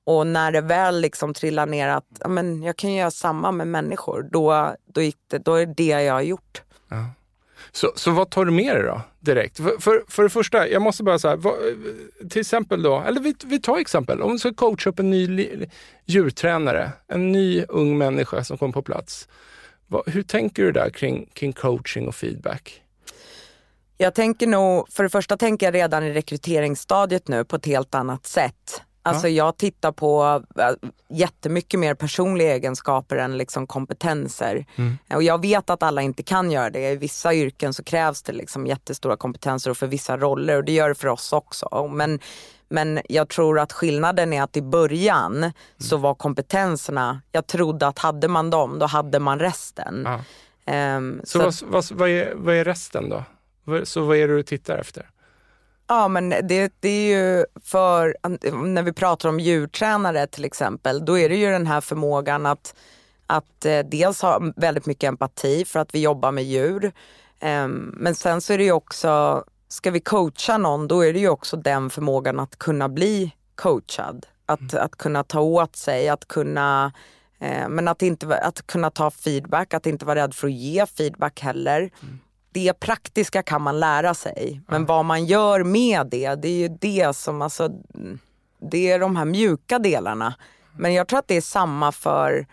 [0.06, 3.68] och när det väl liksom trillar ner att ja, men jag kan göra samma med
[3.68, 6.62] människor, då, då, gick det, då är det det jag har gjort.
[6.90, 7.06] Ja.
[7.76, 9.58] Så, så vad tar du med dig då direkt?
[9.58, 11.38] För, för, för det första, jag måste bara säga,
[12.30, 15.50] till exempel då, eller vi, vi tar exempel, om du ska coacha upp en ny
[16.06, 19.28] djurtränare, en ny ung människa som kommer på plats.
[19.88, 22.82] Vad, hur tänker du där kring, kring coaching och feedback?
[23.98, 27.96] Jag tänker nog, för det första tänker jag redan i rekryteringsstadiet nu på ett helt
[27.96, 28.82] annat sätt.
[29.10, 34.66] Alltså jag tittar på äh, jättemycket mer personliga egenskaper än liksom kompetenser.
[34.76, 34.98] Mm.
[35.14, 36.92] Och jag vet att alla inte kan göra det.
[36.92, 40.72] I vissa yrken så krävs det liksom jättestora kompetenser och för vissa roller och det
[40.72, 41.88] gör det för oss också.
[41.88, 42.20] Men,
[42.70, 45.52] men jag tror att skillnaden är att i början mm.
[45.78, 50.08] så var kompetenserna, jag trodde att hade man dem då hade man resten.
[50.98, 53.24] Um, så, så vad, vad, vad, är, vad är resten då?
[53.84, 55.10] Så vad är det du tittar efter?
[55.88, 58.16] Ja men det, det är ju för,
[58.52, 62.76] när vi pratar om djurtränare till exempel, då är det ju den här förmågan att,
[63.26, 66.92] att eh, dels ha väldigt mycket empati för att vi jobbar med djur.
[67.40, 71.20] Eh, men sen så är det ju också, ska vi coacha någon då är det
[71.20, 74.26] ju också den förmågan att kunna bli coachad.
[74.46, 74.86] Att, mm.
[74.86, 76.92] att kunna ta åt sig, att kunna
[77.40, 80.86] eh, men att, inte, att kunna ta feedback, att inte vara rädd för att ge
[80.86, 81.80] feedback heller.
[81.80, 82.20] Mm
[82.56, 84.62] det praktiska kan man lära sig.
[84.68, 84.86] Men mm.
[84.86, 87.70] vad man gör med det, det är ju det som, alltså,
[88.72, 90.36] det är de här mjuka delarna.
[90.78, 92.48] Men jag tror att det är samma för,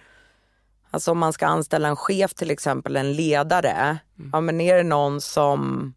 [0.90, 3.98] alltså om man ska anställa en chef till exempel, en ledare.
[4.18, 4.30] Mm.
[4.32, 5.94] Ja men är det någon som,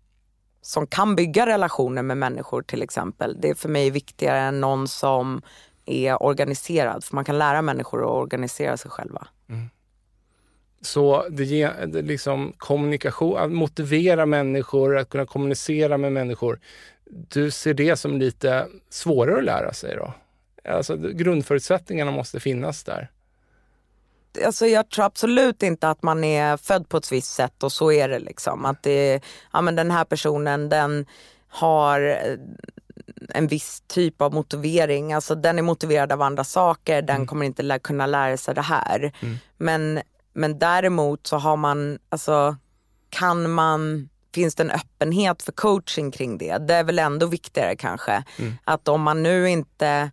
[0.61, 3.37] som kan bygga relationer med människor till exempel.
[3.41, 5.41] Det är för mig viktigare än någon som
[5.85, 7.03] är organiserad.
[7.03, 9.27] För man kan lära människor att organisera sig själva.
[10.81, 16.59] Så det ger liksom kommunikation, att motivera människor, att kunna kommunicera med människor.
[17.05, 20.13] Du ser det som lite svårare att lära sig då?
[20.69, 23.11] Alltså grundförutsättningarna måste finnas där.
[24.45, 27.91] Alltså jag tror absolut inte att man är född på ett visst sätt och så
[27.91, 28.19] är det.
[28.19, 28.65] liksom.
[28.65, 29.21] Att det,
[29.53, 31.05] ja, men den här personen den
[31.47, 32.17] har,
[33.29, 35.13] en viss typ av motivering.
[35.13, 37.27] Alltså den är motiverad av andra saker, den mm.
[37.27, 39.13] kommer inte lä kunna lära sig det här.
[39.21, 39.37] Mm.
[39.57, 40.01] Men,
[40.35, 42.55] men däremot så har man, alltså
[43.09, 46.57] kan man finns det en öppenhet för coaching kring det?
[46.57, 48.23] Det är väl ändå viktigare kanske.
[48.39, 48.53] Mm.
[48.63, 50.11] Att om man nu inte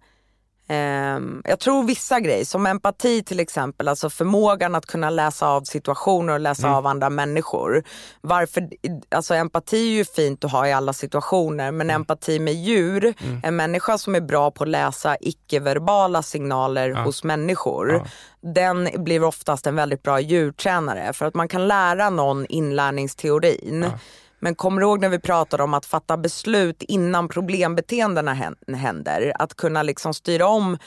[1.45, 6.33] jag tror vissa grejer, som empati till exempel, alltså förmågan att kunna läsa av situationer
[6.33, 6.77] och läsa mm.
[6.79, 7.85] av andra människor.
[8.21, 8.69] Varför,
[9.09, 12.01] alltså empati är ju fint att ha i alla situationer men mm.
[12.01, 13.41] empati med djur, mm.
[13.45, 17.03] en människa som är bra på att läsa icke-verbala signaler ja.
[17.03, 18.07] hos människor, ja.
[18.53, 23.83] den blir oftast en väldigt bra djurtränare för att man kan lära någon inlärningsteorin.
[23.83, 23.99] Ja.
[24.45, 29.33] Men kommer du ihåg när vi pratade om att fatta beslut innan problembeteendena händer?
[29.39, 30.79] Att kunna liksom styra om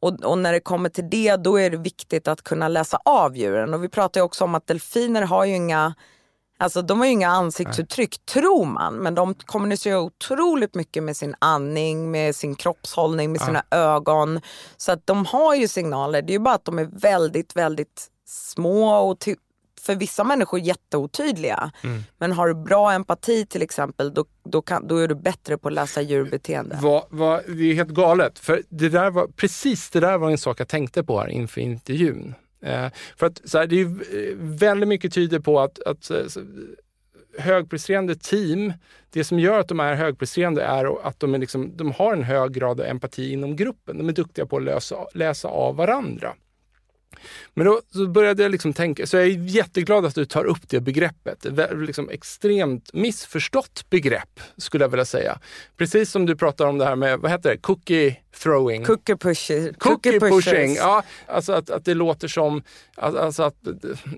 [0.00, 3.36] och, och, när det kommer till det då är det viktigt att kunna läsa av
[3.36, 3.74] djuren.
[3.74, 5.94] Och vi pratar också om att delfiner har ju inga
[6.58, 8.34] Alltså de har ju inga ansiktsuttryck, Nej.
[8.34, 8.94] tror man.
[8.94, 14.40] Men de kommunicerar otroligt mycket med sin andning, med sin kroppshållning, med sina ögon.
[14.76, 16.22] Så att de har ju signaler.
[16.22, 19.18] Det är ju bara att de är väldigt, väldigt små och
[19.82, 21.70] för vissa människor jätteotydliga.
[21.84, 22.02] Mm.
[22.18, 25.68] Men har du bra empati till exempel, då, då, kan, då är du bättre på
[25.68, 26.78] att läsa djurbeteende.
[26.82, 28.38] Va, va, det är helt galet.
[28.38, 31.60] För det där var, precis det där var en sak jag tänkte på här inför
[31.60, 32.34] intervjun.
[32.62, 36.26] Eh, för att så här, det är eh, väldigt mycket tyder på att, att eh,
[36.28, 36.40] så,
[37.38, 38.72] högpresterande team,
[39.10, 42.22] det som gör att de är högpresterande är att de, är liksom, de har en
[42.22, 43.98] hög grad av empati inom gruppen.
[43.98, 46.34] De är duktiga på att lösa, läsa av varandra.
[47.54, 50.68] Men då så började jag liksom tänka, så jag är jätteglad att du tar upp
[50.68, 51.46] det begreppet.
[51.72, 55.38] Liksom extremt missförstått begrepp skulle jag vilja säga.
[55.76, 58.84] Precis som du pratar om det här med, vad heter det, cookie throwing.
[58.84, 59.74] Cookie pushing.
[59.74, 61.02] Cookie, pushing, ja.
[61.26, 62.62] Alltså att, att det låter som
[62.96, 63.54] alltså att,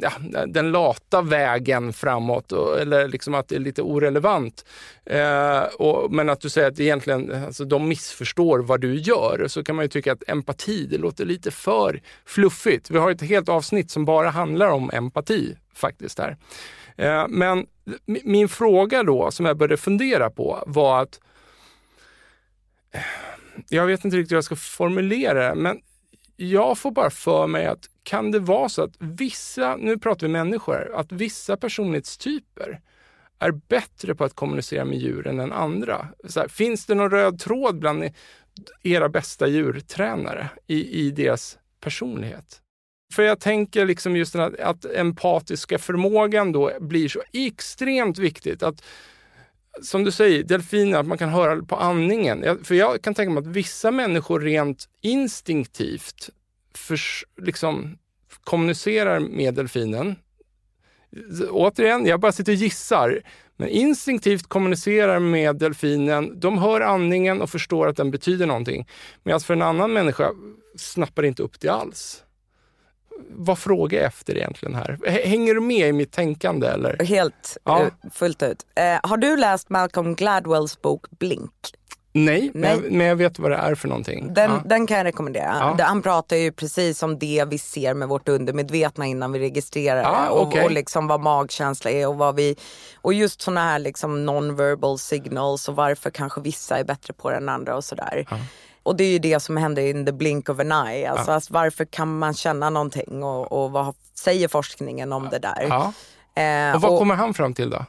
[0.01, 0.13] ja,
[0.47, 4.65] den lata vägen framåt och, eller liksom att det är lite orelevant.
[5.07, 9.45] Eh, och, men att du säger att egentligen, alltså, de missförstår vad du gör.
[9.49, 12.82] Så kan man ju tycka att empati, det låter lite för fluffigt.
[12.91, 16.37] Vi har ett helt avsnitt som bara handlar om empati faktiskt här.
[16.97, 17.67] Eh, men
[18.25, 21.21] min fråga då som jag började fundera på var att
[22.95, 23.01] eh,
[23.69, 25.81] jag vet inte riktigt hur jag ska formulera det, men
[26.37, 30.33] jag får bara för mig att kan det vara så att vissa, nu pratar vi
[30.33, 32.81] människor, att vissa personlighetstyper
[33.39, 36.09] är bättre på att kommunicera med djuren än andra?
[36.37, 38.11] Här, finns det någon röd tråd bland
[38.83, 42.62] era bästa djurtränare i, i deras personlighet?
[43.13, 48.63] För jag tänker liksom just att, att empatiska förmågan då blir så extremt viktigt.
[48.63, 48.85] Att
[49.83, 52.43] som du säger, delfiner, att man kan höra på andningen.
[52.43, 56.31] Jag, för jag kan tänka mig att vissa människor rent instinktivt
[56.75, 56.99] för,
[57.43, 57.99] liksom,
[58.45, 60.17] kommunicerar med delfinen.
[61.51, 63.23] Återigen, jag bara sitter och gissar.
[63.57, 66.41] Men instinktivt kommunicerar med delfinen.
[66.41, 68.89] De hör andningen och förstår att den betyder någonting.
[69.23, 70.31] Medan för en annan människa
[70.77, 72.25] snappar inte upp det alls
[73.31, 74.99] vad frågar jag efter egentligen här?
[75.25, 77.05] Hänger du med i mitt tänkande eller?
[77.05, 77.87] Helt ja.
[78.13, 78.67] fullt ut.
[78.75, 81.53] Eh, har du läst Malcolm Gladwells bok Blink?
[82.15, 82.81] Nej, Nej.
[82.81, 84.35] Men, men, jag vet vad det är för någonting.
[84.35, 84.63] Den, ja.
[84.65, 85.75] den kan jag rekommendera.
[85.79, 85.85] Ja.
[85.85, 90.29] Han pratar ju precis om det vi ser med vårt undermedvetna innan vi registrerar ja,
[90.29, 90.65] och, okay.
[90.65, 92.57] och liksom vad magkänsla är och vad vi
[92.97, 97.37] och just sådana här liksom non-verbal signals och varför kanske vissa är bättre på det
[97.37, 98.27] än andra och sådär.
[98.83, 101.11] Och det är ju det som händer in the blink of an eye.
[101.11, 101.35] Alltså, ja.
[101.35, 105.67] alltså varför kan man känna någonting och, och vad säger forskningen om det där?
[105.69, 105.93] Ja.
[106.43, 107.85] Eh, och vad och, kommer han fram till då?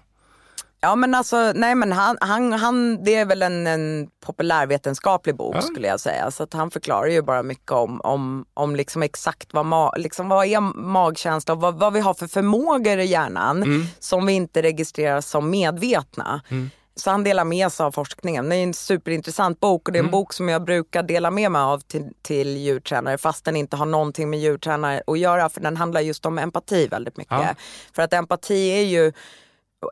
[0.84, 5.56] Ja men alltså, nej men han, han, han det är väl en, en populärvetenskaplig bok
[5.56, 5.62] ja.
[5.62, 6.32] skulle jag säga.
[6.32, 10.30] Så att han förklarar ju bara mycket om, om, om liksom exakt vad, ma, liksom
[10.30, 13.86] vad är magkänsla och vad, vad vi har för förmågor i hjärnan mm.
[14.00, 16.42] som vi inte registrerar som medvetna.
[16.50, 16.70] Mm.
[16.96, 18.50] Så han delar med sig av forskningen.
[18.50, 20.12] Det är en superintressant bok och det är en mm.
[20.12, 23.86] bok som jag brukar dela med mig av till, till djurtränare fast den inte har
[23.86, 27.32] någonting med djurtränare att göra för den handlar just om empati väldigt mycket.
[27.32, 27.56] Ja.
[27.96, 29.12] För att empati är ju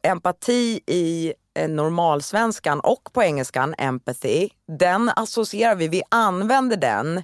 [0.04, 7.24] empati i eh, normalsvenskan och på engelskan empathy, den associerar vi, vi använder den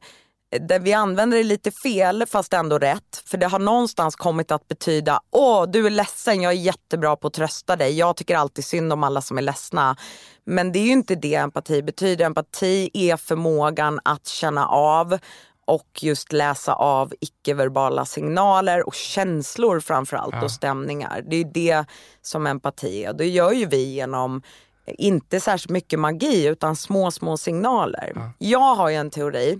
[0.50, 3.24] där vi använder det lite fel fast ändå rätt.
[3.26, 7.28] För det har någonstans kommit att betyda, åh du är ledsen, jag är jättebra på
[7.28, 7.98] att trösta dig.
[7.98, 9.98] Jag tycker alltid synd om alla som är ledsna.
[10.46, 12.26] Men det är ju inte det empati betyder.
[12.26, 15.18] Empati är förmågan att känna av
[15.66, 20.44] och just läsa av icke-verbala signaler och känslor framförallt ja.
[20.44, 21.24] och stämningar.
[21.30, 21.86] Det är det
[22.22, 23.14] som empati är.
[23.14, 24.42] Det gör ju vi genom
[24.88, 28.12] inte särskilt mycket magi utan små, små signaler.
[28.16, 28.32] Ja.
[28.38, 29.60] Jag har ju en teori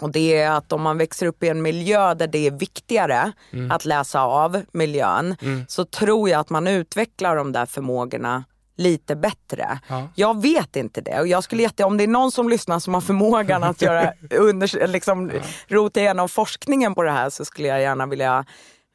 [0.00, 3.32] och det är att om man växer upp i en miljö där det är viktigare
[3.52, 3.70] mm.
[3.70, 5.64] att läsa av miljön mm.
[5.68, 8.44] så tror jag att man utvecklar de där förmågorna
[8.76, 9.78] lite bättre.
[9.88, 10.08] Ja.
[10.14, 12.94] Jag vet inte det och jag skulle jätte, om det är någon som lyssnar som
[12.94, 15.40] har förmågan att göra under, liksom, ja.
[15.68, 18.44] rota igenom forskningen på det här så skulle jag gärna vilja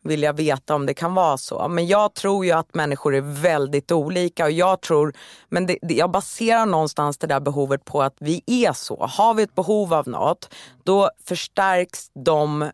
[0.03, 1.67] vilja veta om det kan vara så.
[1.67, 5.13] Men jag tror ju att människor är väldigt olika och jag tror,
[5.49, 9.05] men det, jag baserar någonstans det där behovet på att vi är så.
[9.05, 12.69] Har vi ett behov av något, då förstärks de eh,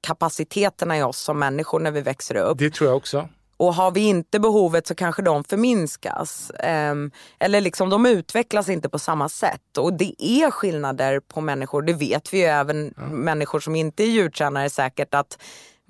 [0.00, 2.58] kapaciteterna i oss som människor när vi växer upp.
[2.58, 3.28] Det tror jag också.
[3.56, 6.50] Och har vi inte behovet så kanske de förminskas.
[6.90, 9.78] Um, eller liksom de utvecklas inte på samma sätt.
[9.78, 13.02] Och det är skillnader på människor, det vet vi ju även ja.
[13.02, 15.38] människor som inte är djurtränare säkert att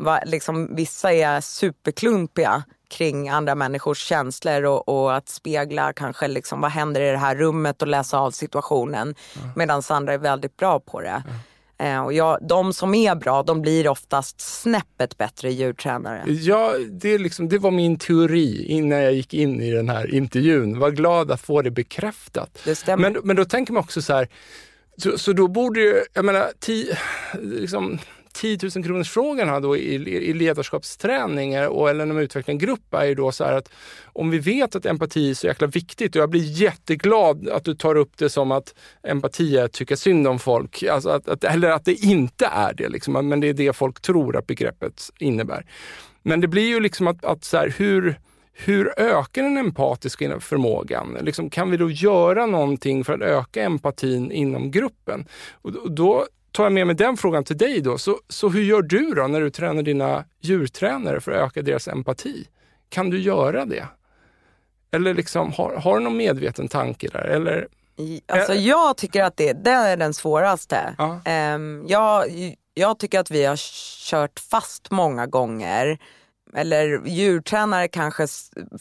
[0.05, 6.61] va, liksom, vissa är superklumpiga kring andra människors känslor och, och, att spegla kanske liksom,
[6.61, 9.15] vad händer i det här rummet och läsa av situationen.
[9.35, 9.41] Ja.
[9.57, 11.23] Medan andra är väldigt bra på det.
[11.79, 16.25] Eh, och jag, de som är bra, de blir oftast snäppet bättre djurtränare.
[16.27, 20.79] Ja, det, liksom, det var min teori innan jag gick in i den här intervjun.
[20.79, 22.59] Var glad att få det bekräftat.
[22.65, 23.11] Det stämmer.
[23.11, 24.29] Men, men då tänker man också så här,
[24.97, 26.91] så, så då borde ju, jag menar, ti,
[27.41, 27.99] liksom,
[28.33, 32.95] 10 000 kronors frågan då i, i ledarskapsträning och, eller när man utvecklar en grupp
[32.95, 33.73] är ju då så här att
[34.05, 37.75] om vi vet att empati är så jäkla viktigt och jag blir jätteglad att du
[37.75, 40.83] tar upp det som att empati är att tycka synd om folk.
[40.83, 44.01] Alltså att, att, eller att det inte är det, liksom, men det är det folk
[44.01, 45.67] tror att begreppet innebär.
[46.23, 48.21] Men det blir ju liksom att, att så här, hur,
[48.53, 51.19] hur ökar den empatiska förmågan?
[51.21, 55.27] Liksom, kan vi då göra någonting för att öka empatin inom gruppen?
[55.53, 57.99] Och då tar jag med mig den frågan till dig då.
[57.99, 61.89] Så, så hur gör du då när du tränar dina djurtränare för att öka deras
[61.89, 62.49] empati?
[62.89, 63.87] Kan du göra det?
[64.93, 67.25] Eller liksom, har, har du någon medveten tanke där?
[67.25, 67.69] Eller,
[68.33, 70.95] alltså, jag tycker att det, det är den svåraste.
[70.99, 71.21] Ja.
[71.55, 72.27] Um, jag,
[72.75, 73.57] jag tycker att vi har
[74.11, 75.99] kört fast många gånger
[76.55, 78.27] eller djurtränare kanske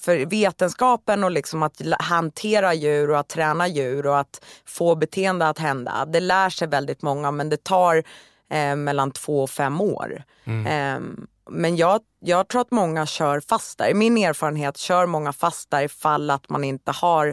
[0.02, 5.48] för vetenskapen och liksom att hantera djur och att träna djur och att få beteende
[5.48, 6.06] att hända.
[6.06, 8.04] Det lär sig väldigt många men det tar
[8.52, 10.24] eh, mellan två och fem år.
[10.44, 10.66] Mm.
[10.66, 13.88] Eh, men jag, jag tror att många kör fastar.
[13.88, 17.28] I min erfarenhet kör många fastar ifall att man inte har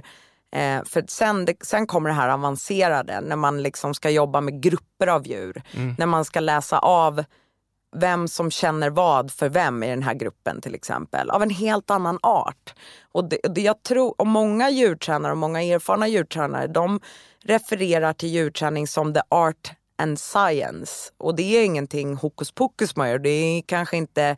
[0.55, 4.62] eh, för sen, det, sen kommer det här avancerade när man liksom ska jobba med
[4.62, 5.62] grupper av djur.
[5.74, 5.95] Mm.
[5.99, 7.24] När man ska läsa av
[8.01, 11.30] vem som känner vad för vem i den här gruppen till exempel.
[11.30, 12.74] Av en helt annan art.
[13.12, 17.01] Och, det, det jag tror, och många djurtränare och många erfarna djurtränare de
[17.44, 21.12] refererar till djurträning som the art and science.
[21.18, 23.18] Och det är ingenting hokus pokus man gör.
[23.18, 24.36] Det är kanske inte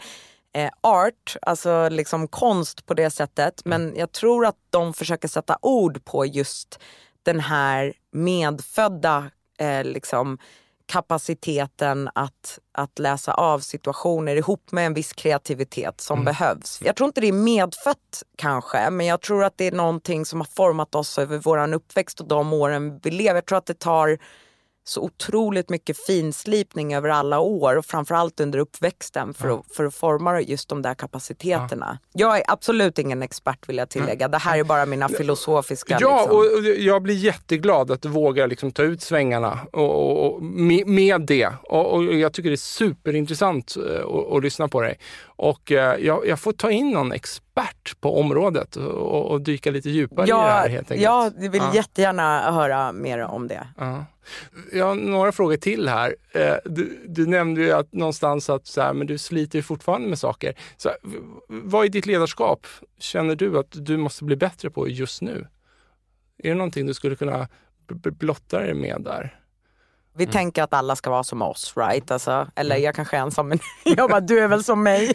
[0.54, 3.62] eh, art, alltså liksom konst på det sättet.
[3.64, 6.78] Men jag tror att de försöker sätta ord på just
[7.22, 10.38] den här medfödda eh, liksom,
[10.88, 16.24] kapaciteten att, att läsa av situationer ihop med en viss kreativitet som mm.
[16.24, 16.80] behövs.
[16.84, 20.40] Jag tror inte det är medfött kanske, men jag tror att det är någonting som
[20.40, 23.34] har format oss över vår uppväxt och de åren vi lever.
[23.34, 24.18] Jag tror att det tar
[24.88, 29.54] så otroligt mycket finslipning över alla år och framförallt under uppväxten för, ja.
[29.58, 31.98] att, för att forma just de där kapaciteterna.
[32.12, 32.26] Ja.
[32.26, 34.28] Jag är absolut ingen expert vill jag tillägga.
[34.28, 35.98] Det här är bara mina filosofiska...
[36.00, 36.38] Ja, liksom.
[36.38, 41.20] och jag blir jätteglad att du vågar liksom ta ut svängarna och, och, och med,
[41.20, 41.52] det.
[41.62, 44.98] Och, och, jag tycker det är superintressant att, eh, att lyssna på dig.
[45.24, 50.26] Och eh, jag, jag, får ta in någon expert på området och, dyka lite djupare
[50.28, 51.02] ja, i det här helt enkelt.
[51.02, 51.74] Jag vill ja.
[51.74, 53.66] jättegärna höra mer om det.
[53.78, 54.04] Ja.
[54.72, 56.16] Jag har några frågor till här.
[56.32, 60.18] Eh, du, du nämnde ju att någonstans att så här, men du sliter fortfarande med
[60.18, 60.54] saker.
[60.76, 60.90] Så,
[61.48, 62.66] vad i ditt ledarskap
[62.98, 65.46] känner du att du måste bli bättre på just nu?
[66.38, 67.48] Är det någonting du skulle kunna
[68.18, 69.38] blotta dig med där?
[70.16, 70.32] Vi mm.
[70.32, 72.10] tänker att alla ska vara som oss, right?
[72.10, 72.84] Alltså, eller mm.
[72.84, 75.14] jag kanske är ensam, men jag bara, du är väl som mig?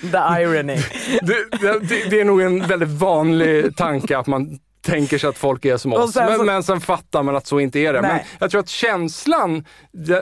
[0.00, 0.76] The irony.
[1.22, 5.64] Det, det, det, är nog en väldigt vanlig tanke att man tänker sig att folk
[5.64, 6.12] är som oss.
[6.12, 8.00] Sen, men, men sen fattar man att så inte är det.
[8.00, 8.10] Nej.
[8.10, 9.64] Men jag tror att känslan,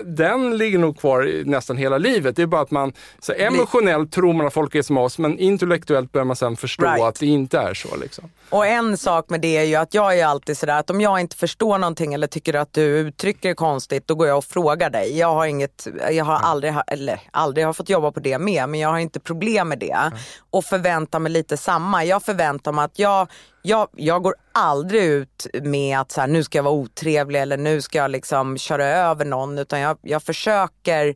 [0.05, 2.37] den ligger nog kvar nästan hela livet.
[2.37, 5.39] Det är bara att man så emotionellt tror man att folk är som oss, men
[5.39, 7.03] intellektuellt börjar man sen förstå right.
[7.03, 7.97] att det inte är så.
[7.97, 8.31] Liksom.
[8.51, 11.21] Och en sak med det är ju att jag är alltid sådär att om jag
[11.21, 14.91] inte förstår någonting eller tycker att du uttrycker det konstigt, då går jag och frågar
[14.91, 15.19] dig.
[15.19, 18.81] Jag har inget, jag har aldrig, eller aldrig har fått jobba på det med, men
[18.81, 19.93] jag har inte problem med det.
[19.93, 20.19] Mm.
[20.51, 22.05] Och förväntar mig lite samma.
[22.05, 23.29] Jag förväntar mig att jag,
[23.67, 27.57] jag, jag går aldrig ut med att så här, nu ska jag vara otrevlig eller
[27.57, 31.15] nu ska jag liksom köra över någon utan jag, jag försöker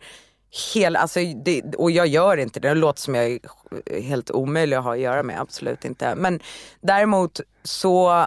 [0.75, 4.77] hela, alltså det, och jag gör inte det, det låter som jag är helt omöjlig
[4.77, 6.15] att ha att göra med, absolut inte.
[6.15, 6.41] Men
[6.81, 8.27] däremot så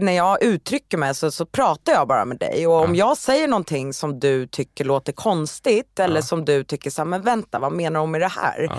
[0.00, 3.08] när jag uttrycker mig så, så pratar jag bara med dig och om ja.
[3.08, 6.22] jag säger någonting som du tycker låter konstigt eller ja.
[6.22, 8.66] som du tycker så här, men vänta vad menar du med det här?
[8.70, 8.78] Ja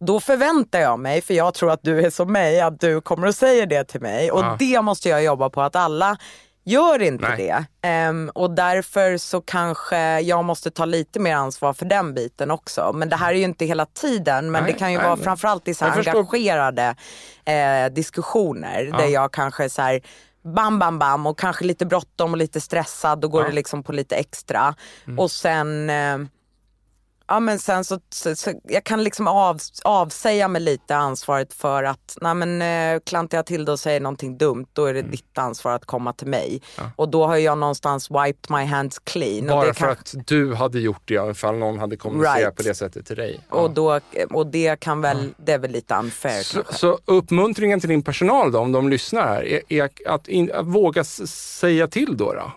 [0.00, 3.26] då förväntar jag mig, för jag tror att du är som mig, att du kommer
[3.26, 4.30] att säga det till mig.
[4.30, 4.56] Och Ja.
[4.58, 6.16] det måste jag jobba på, att alla
[6.64, 7.36] gör inte Nej.
[7.36, 7.88] det.
[7.88, 12.92] Ehm, och därför så kanske jag måste ta lite mer ansvar för den biten också.
[12.94, 15.16] Men det här är ju inte hela tiden, men Nej, det kan ju nej, vara
[15.16, 16.96] framförallt i så engagerade
[17.44, 20.00] eh, diskussioner där jag kanske så här
[20.54, 23.20] bam, bam, bam och kanske lite bråttom och lite stressad.
[23.20, 24.74] Då går det liksom på lite extra.
[25.06, 25.18] Mm.
[25.18, 26.18] Och sen eh,
[27.28, 31.82] Ja men sen så, så, så jag kan liksom av, avsäga mig lite ansvaret för
[31.84, 35.04] att, nej men eh, klantar jag till det och säger någonting dumt då är Mm.
[35.04, 36.60] det ditt ansvar att komma till mig.
[36.96, 39.46] Och då har jag någonstans wiped my hands clean.
[39.46, 42.56] Bara för att du hade gjort det ifall någon hade kommunicerat Right.
[42.56, 43.40] på det sättet till dig.
[43.50, 44.00] och, då,
[44.30, 46.74] och det kan väl, det är väl lite unfair Så, kanske.
[46.74, 50.66] så uppmuntringen till din personal då, om de lyssnar här, är, är att, in, att
[50.66, 52.32] våga säga till då?
[52.32, 52.52] då?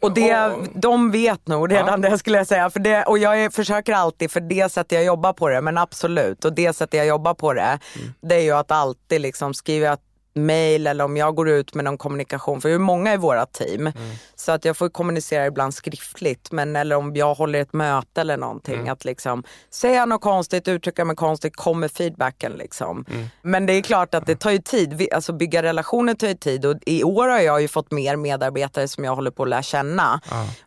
[0.00, 2.70] Och det, de vet nog redan det skulle jag säga.
[2.70, 5.78] För det, och jag är, försöker alltid, för det sättet jag jobbar på det, men
[5.78, 6.44] absolut.
[6.44, 7.78] Och det sättet jag jobbar på det,
[8.20, 9.96] det är ju att alltid liksom skriva
[10.34, 13.46] mail eller om jag går ut med någon kommunikation, för det är många i våra
[13.46, 13.92] team.
[14.34, 18.36] Så att jag får kommunicera ibland skriftligt, men eller om jag håller ett möte eller
[18.36, 18.88] någonting.
[18.88, 23.04] Att liksom, säger jag något konstigt, uttrycker mig konstigt, kommer feedbacken liksom.
[23.42, 26.34] Men det är klart att det tar ju tid, Vi- alltså bygga relationer tar ju
[26.34, 29.48] tid och i år har jag ju fått mer medarbetare som jag håller på att
[29.48, 30.20] lära känna.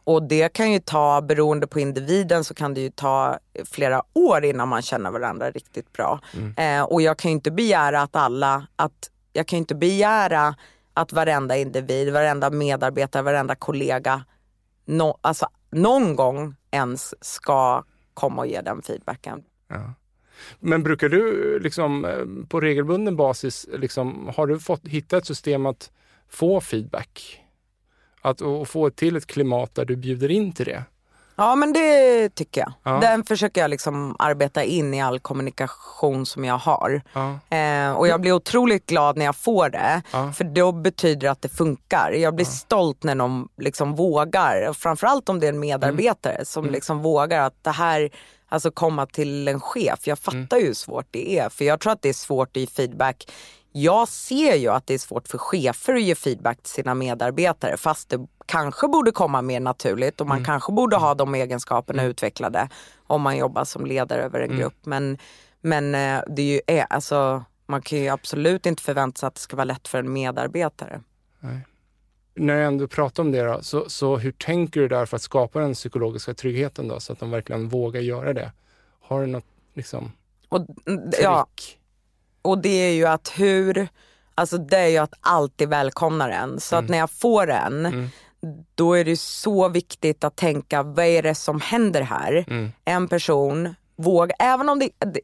[0.04, 3.38] Och det kan ju ta, beroende på individen så kan det ju ta
[3.72, 6.20] flera år innan man känner varandra riktigt bra.
[6.58, 10.56] Eh, och jag kan ju inte begära att alla, att jag kan ju inte begära
[10.94, 14.24] att varenda individ, varenda medarbetare, varenda kollega
[14.86, 19.44] no, alltså, någon gång ens ska komma och ge den feedbacken.
[20.60, 25.66] Men brukar du liksom eh, på regelbunden basis, liksom, har du fått hitta ett system
[25.66, 25.92] att
[26.30, 27.40] få feedback?
[28.22, 30.84] Att och få till ett klimat där du bjuder in till det?
[31.36, 32.74] Ja men det tycker jag.
[32.84, 33.00] Ja.
[33.00, 37.02] Den försöker jag liksom arbeta in i all kommunikation som jag har.
[37.14, 37.58] Ja.
[37.58, 40.02] Eh, och jag blir otroligt glad när jag får det.
[40.12, 40.34] Ja.
[40.34, 42.12] För då betyder det att det funkar.
[42.12, 44.74] Jag blir stolt när någon liksom vågar.
[44.74, 46.46] Framförallt om det är en medarbetare Mm.
[46.46, 48.10] som liksom vågar att det här,
[48.50, 50.08] alltså komma till en chef.
[50.08, 50.60] Jag fattar Mm.
[50.60, 51.50] ju hur svårt det är.
[51.50, 53.28] För jag tror att det är svårt ge feedback.
[53.76, 57.78] Jag ser ju att det är svårt för chefer att ge feedback till sina medarbetare.
[57.78, 60.46] Fast det kanske borde komma mer naturligt och man Mm.
[60.46, 62.70] kanske borde ha de egenskaperna utvecklade
[63.08, 64.52] om man jobbar som ledare över Mm.
[64.52, 64.76] en grupp.
[64.86, 65.18] Men,
[65.62, 69.36] men eh, det är ju, är, alltså, man kan ju absolut inte förvänta sig att
[69.36, 71.02] det ska vara lätt för en medarbetare.
[72.36, 75.22] När jag ändå pratar om det då, så, så hur tänker du där för att
[75.22, 78.52] skapa den psykologiska tryggheten då, så att de verkligen vågar göra det?
[79.02, 80.12] Har du något liksom,
[80.50, 81.80] Och, mm, trick?
[82.44, 83.88] Och det är ju att hur,
[84.36, 86.60] alltså det är ju att alltid välkomna den.
[86.60, 86.86] Så Mm.
[86.86, 88.10] att när jag får den,
[88.76, 92.46] då är det så viktigt att tänka, vad är det som händer här?
[92.48, 92.72] Mm.
[92.86, 95.20] En person vågar, även om det, det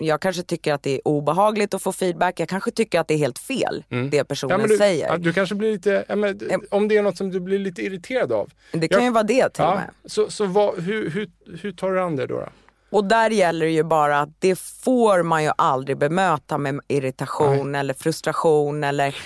[0.00, 2.40] jag kanske tycker att det är obehagligt att få feedback.
[2.40, 4.66] Jag kanske tycker att det är helt fel, det personen Mm.
[4.66, 5.06] Ja, du, säger.
[5.08, 7.82] ja, du kanske blir lite, ja, men, om det är något som du blir lite
[7.82, 8.50] irriterad av.
[8.72, 9.04] det kan Ja.
[9.04, 9.90] ju vara det till och med.
[10.04, 11.30] så så vad, hur, hur,
[11.62, 12.34] hur tar du an det då?
[12.40, 12.48] då?
[12.90, 17.74] Och där gäller det ju bara att det får man ju aldrig bemöta med irritation
[17.74, 19.16] eller frustration eller.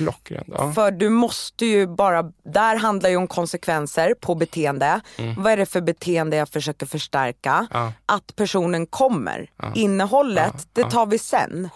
[0.47, 0.73] Ja.
[0.73, 5.01] För du måste ju bara, där handlar ju om konsekvenser på beteende.
[5.37, 7.67] Vad är det för beteende jag försöker förstärka?
[7.71, 7.93] Ja.
[8.07, 9.51] Att personen kommer.
[9.75, 11.69] Innehållet, det tar vi sen.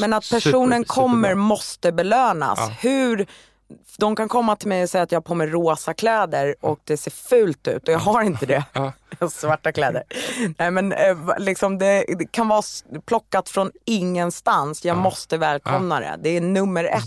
[0.00, 2.58] Men att personen Super- kommer måste belönas.
[2.80, 3.26] Hur
[3.98, 6.80] de kan komma till mig och säga att jag har på mig rosa kläder och
[6.84, 8.64] det ser fult ut och jag har inte det.
[9.18, 10.02] Jag har svarta kläder.
[10.58, 12.62] Nej men eh, liksom det, det kan vara
[13.06, 14.84] plockat från ingenstans.
[14.84, 16.18] Jag måste välkomna det.
[16.22, 17.04] Det är nummer ett.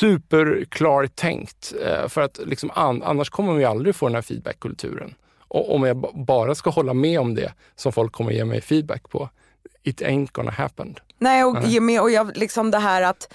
[0.00, 1.72] Superklart tänkt.
[1.84, 5.14] eh, För att liksom an, annars kommer vi aldrig få den här feedbackkulturen.
[5.48, 9.10] Och om jag bara ska hålla med om det som folk kommer ge mig feedback
[9.10, 9.28] på,
[9.82, 10.96] it ain't gonna happen.
[11.18, 13.32] Nej och, ge med, och jag, liksom det här att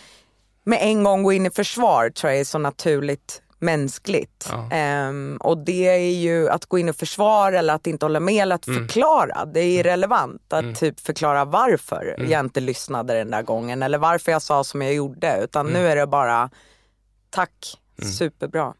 [0.64, 4.50] med en gång gå in i försvar tror jag är så naturligt mänskligt.
[4.72, 8.42] Ehm, och det är ju att gå in i försvar eller att inte hålla med
[8.42, 9.46] eller att förklara.
[9.46, 14.32] Det är irrelevant att typ förklara varför jag inte lyssnade den där gången eller varför
[14.32, 15.40] jag sa som jag gjorde.
[15.44, 16.50] Utan nu är det bara
[17.30, 17.78] tack,
[18.18, 18.74] superbra.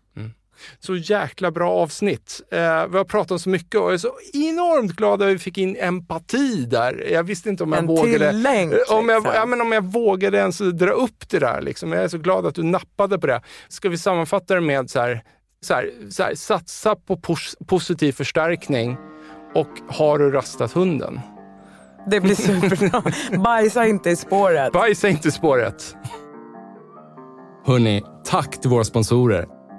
[0.80, 2.42] Så jäkla bra avsnitt.
[2.52, 2.58] Eh,
[2.88, 5.58] vi har pratat om så mycket och jag är så enormt glad att vi fick
[5.58, 7.08] in empati där.
[7.12, 8.32] Jag visste inte om jag En vågade...
[8.32, 9.36] länk, Eh, om, jag, liksom.
[9.36, 11.62] ja, men om jag vågade ens dra upp det där.
[11.62, 11.92] Liksom.
[11.92, 13.42] Jag är så glad att du nappade på det.
[13.68, 15.24] Ska vi sammanfatta det med så här,
[15.66, 18.98] så här, så här, satsa på pos- positiv förstärkning
[19.56, 21.20] och har du rastat hunden?
[22.08, 23.04] Det blir superbra.
[23.44, 24.74] Bajsa inte i spåret.
[24.74, 25.96] Bajsa inte spåret.
[27.66, 29.46] Hörni, tack till våra sponsorer